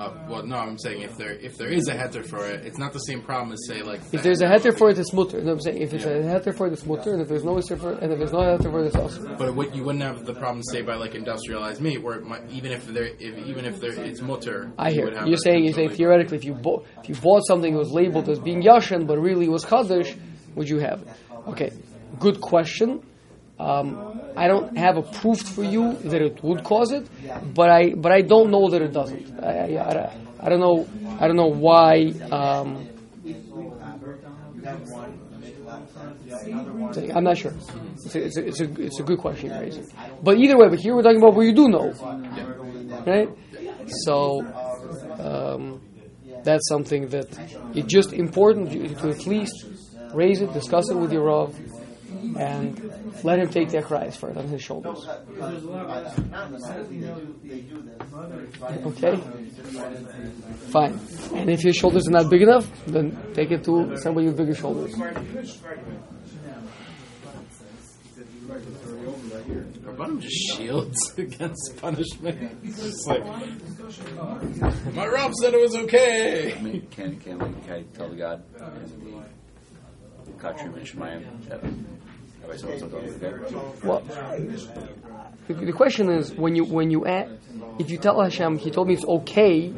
[0.01, 2.79] Uh, well, no, I'm saying if there if there is a heter for it, it's
[2.79, 4.01] not the same problem as say like.
[4.13, 5.37] If there's a heter for it, it's mutter.
[5.37, 5.83] You know what I'm saying?
[5.83, 8.03] If it's a heter for it, it's mutter, and if there's no heter for it,
[8.03, 9.37] and if there's no heter for it, it's also.
[9.37, 12.49] But what you wouldn't have the problem say by like industrialized meat, where it might,
[12.51, 14.73] even if there if, even if there it's mutter.
[14.79, 15.05] I you hear.
[15.05, 17.79] would have You're saying saying totally- theoretically, if you bought if you bought something that
[17.79, 20.17] was labeled as being yashan, but really was chadash,
[20.55, 21.09] would you have it?
[21.49, 21.73] Okay,
[22.19, 23.03] good question.
[23.61, 27.07] Um, I don't have a proof for you that it would cause it,
[27.55, 29.45] but I but I don't know that it doesn't.
[29.45, 30.89] I, I, I, don't know.
[31.21, 32.13] I don't know why.
[32.31, 32.89] Um,
[37.15, 37.53] I'm not sure.
[38.05, 39.87] It's a, it's, a, it's, a, it's a good question you're raising.
[40.23, 41.93] But either way, but here we're talking about where you do know,
[43.07, 43.29] right?
[44.05, 44.41] So
[45.19, 45.83] um,
[46.45, 47.29] that's something that
[47.75, 49.67] it's just important to at least
[50.15, 51.55] raise it, discuss it with your Rav,
[52.37, 55.07] and let him take their cries for it on his shoulders.
[58.87, 59.17] Okay?
[60.71, 61.01] Fine.
[61.35, 64.55] And if your shoulders are not big enough, then take it to somebody with bigger
[64.55, 64.95] shoulders.
[68.51, 72.59] Rabbanim just shields against punishment.
[72.65, 73.25] It's just like
[74.95, 76.55] my Rob said it was okay.
[76.55, 79.23] I mean, can, can, we, can I tell the God in
[80.27, 82.00] the Kachrim and Shemayim
[83.85, 84.03] Well,
[85.47, 87.39] the, the question is when you when you add,
[87.79, 89.73] if you tell Hashem, He told me it's okay.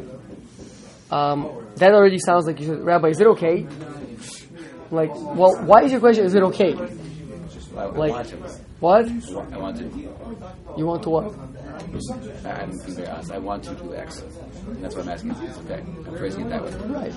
[1.10, 3.66] Um, that already sounds like you said, Rabbi, is it okay?
[4.90, 6.24] Like, well, why is your question?
[6.24, 6.74] Is it okay?
[7.74, 8.26] Like-.
[8.82, 9.06] What
[9.52, 9.84] I want to.
[10.76, 11.26] you want to what?
[12.44, 13.30] I- I'm very honest.
[13.30, 14.22] I want to do X.
[14.66, 15.84] And that's why I'm asking it's okay.
[15.86, 16.72] I'm phrasing it that way.
[16.88, 17.14] Right.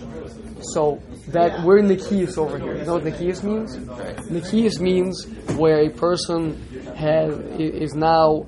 [0.62, 2.76] So that we're in Nikias over here.
[2.76, 3.80] You know what Nikias means?
[3.80, 4.16] Right.
[4.18, 5.26] Nikias means
[5.58, 6.62] where a person
[6.96, 8.46] has is now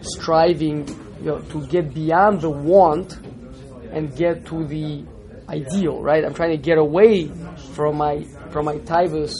[0.00, 0.88] striving
[1.20, 3.18] you know, to get beyond the want
[3.92, 5.04] and get to the
[5.50, 6.00] ideal.
[6.02, 6.24] Right.
[6.24, 7.30] I'm trying to get away
[7.74, 9.34] from my from my taivas,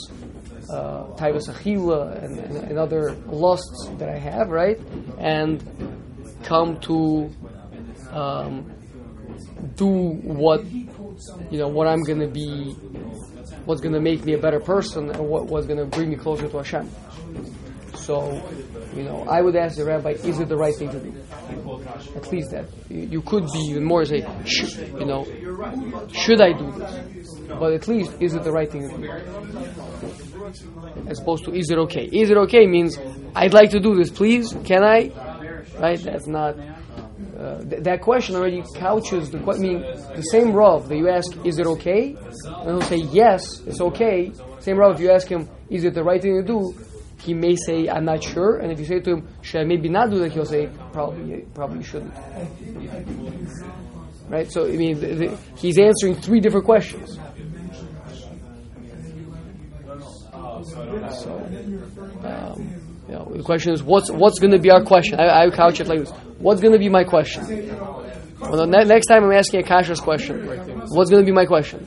[0.70, 4.48] uh, taivas achila and, and, and other lusts that I have.
[4.48, 4.78] Right,
[5.18, 5.62] and
[6.42, 7.30] come to.
[8.10, 8.70] Um,
[9.76, 9.88] do
[10.22, 12.72] what you know what I'm going to be,
[13.64, 16.16] what's going to make me a better person, and what what's going to bring me
[16.16, 16.88] closer to Hashem.
[17.96, 18.34] So,
[18.94, 21.14] you know, I would ask the rabbi, is it the right thing to do?
[22.14, 25.24] At least that you, could be even more say, you know,
[26.12, 27.30] should I do this?
[27.48, 30.33] But at least, is it the right thing to do?
[31.08, 32.04] As opposed to, is it okay?
[32.04, 32.98] Is it okay means
[33.34, 34.54] I'd like to do this, please.
[34.64, 35.10] Can I?
[35.78, 36.00] Right?
[36.02, 36.56] That's not
[37.38, 41.34] uh, th- that question already couches the que- meaning the same Rav that you ask,
[41.44, 42.16] is it okay?
[42.46, 44.32] And he'll say, yes, it's okay.
[44.60, 46.74] Same Rav, if you ask him, is it the right thing to do?
[47.20, 48.58] He may say, I'm not sure.
[48.58, 50.32] And if you say to him, should I maybe not do that?
[50.32, 52.14] He'll say, probably, probably shouldn't.
[54.28, 54.50] Right?
[54.50, 57.18] So, I mean, he's answering three different questions.
[61.12, 61.34] So,
[62.24, 65.20] um, you know, the question is, what's what's going to be our question?
[65.20, 67.44] I, I couch it like this: What's going to be my question?
[68.40, 70.46] Well, the ne- next time I'm asking a conscious question,
[70.88, 71.86] what's going to be my question?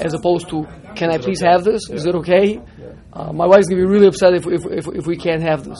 [0.00, 1.88] As opposed to, can I please have this?
[1.90, 2.60] Is it okay?
[3.12, 5.64] Uh, my wife's going to be really upset if, if, if, if we can't have
[5.64, 5.78] this.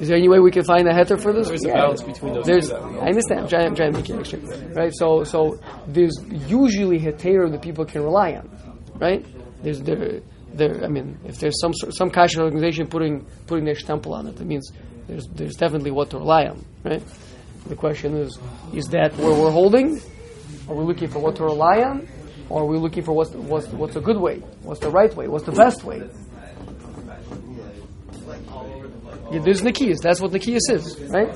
[0.00, 1.48] Is there any way we can find a heter for this?
[1.48, 2.72] There's a balance between those There's.
[2.72, 3.40] I understand.
[3.42, 4.38] I'm trying, I'm trying to make it extra,
[4.74, 4.92] right?
[4.92, 8.50] So, so there's usually heter that people can rely on,
[8.96, 9.24] right?
[9.64, 10.20] There's there,
[10.52, 10.84] there.
[10.84, 14.46] I mean, if there's some some kasher organization putting putting their stamp on it, it
[14.46, 14.70] means
[15.08, 17.02] there's there's definitely what to rely on, right?
[17.66, 18.38] The question is,
[18.74, 19.98] is that where we're holding?
[20.68, 22.06] Are we looking for what to rely on,
[22.50, 24.40] or are we looking for what's what's what's a good way?
[24.62, 25.28] What's the right way?
[25.28, 26.02] What's the best way?
[29.32, 30.02] Yeah, there's Nikias.
[30.02, 31.34] That's what Nikias is, right?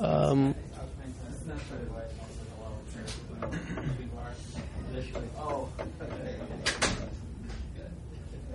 [0.00, 0.54] Um,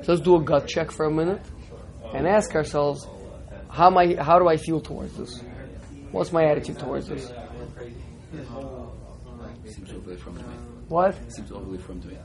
[0.02, 1.42] so let's do a gut check for a minute
[2.14, 3.08] and ask ourselves,
[3.70, 5.42] how am I, how do I feel towards this?
[6.12, 7.32] What's my attitude towards this?
[9.66, 10.56] Seems overly frum to me.
[10.88, 11.16] What?
[11.32, 12.18] Seems overly frum to me.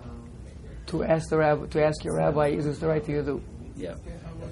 [0.88, 3.42] To ask the rabbi, to ask your rabbi, is this the right thing to do?
[3.76, 3.94] Yeah.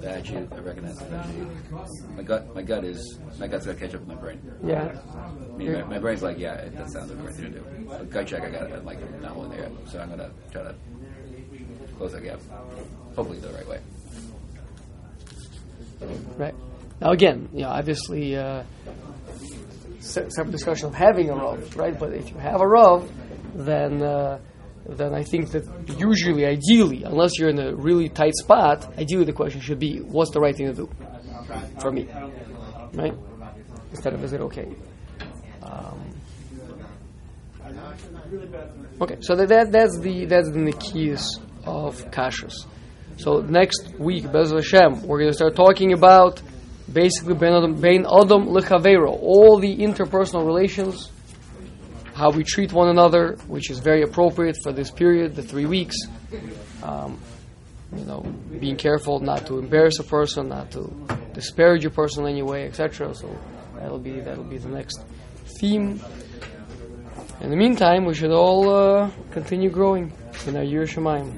[0.01, 1.47] That actually I recognize that actually
[2.15, 4.39] my gut my gut is my gut's got to catch up with my brain.
[4.63, 4.97] Yeah.
[5.15, 7.59] I mean, my, my brain's like, yeah, it, that sounds like the right thing to
[7.59, 7.65] do.
[7.87, 8.73] But gut check, I got it.
[8.73, 10.75] I'm like not really there so I'm gonna try to
[11.97, 12.39] close that gap.
[13.15, 13.79] Hopefully, the right way.
[16.37, 16.55] Right.
[17.01, 18.63] Now again, you know, obviously, uh,
[19.99, 21.97] separate discussion of having a rov, right?
[21.97, 23.09] But if you have a rov,
[23.55, 24.39] then uh,
[24.89, 25.65] then I think that
[25.99, 30.31] usually, ideally, unless you're in a really tight spot, ideally the question should be, what's
[30.31, 30.89] the right thing to do
[31.81, 32.07] for me,
[32.93, 33.13] right?
[33.91, 34.67] Instead of is it okay?
[35.63, 35.99] Um,
[39.01, 42.65] okay, so that, that that's the that's the nikias of kashrus.
[43.17, 46.41] So next week, B'ezras Hashem, we're going to start talking about
[46.91, 51.11] basically Ben Adam, lechavero, all the interpersonal relations,
[52.17, 55.95] how we treat one another, which is very appropriate for this period, the three weeks.
[56.81, 57.19] Um,
[57.95, 58.21] you know,
[58.59, 60.91] being careful not to embarrass a person, not to
[61.33, 63.13] disparage a person in any way, etc.
[63.13, 63.29] So
[63.75, 64.99] that'll be that'll be the next
[65.59, 66.01] theme.
[67.39, 70.11] In the meantime, we should all uh, continue growing
[70.47, 71.31] in our Yerushalayim.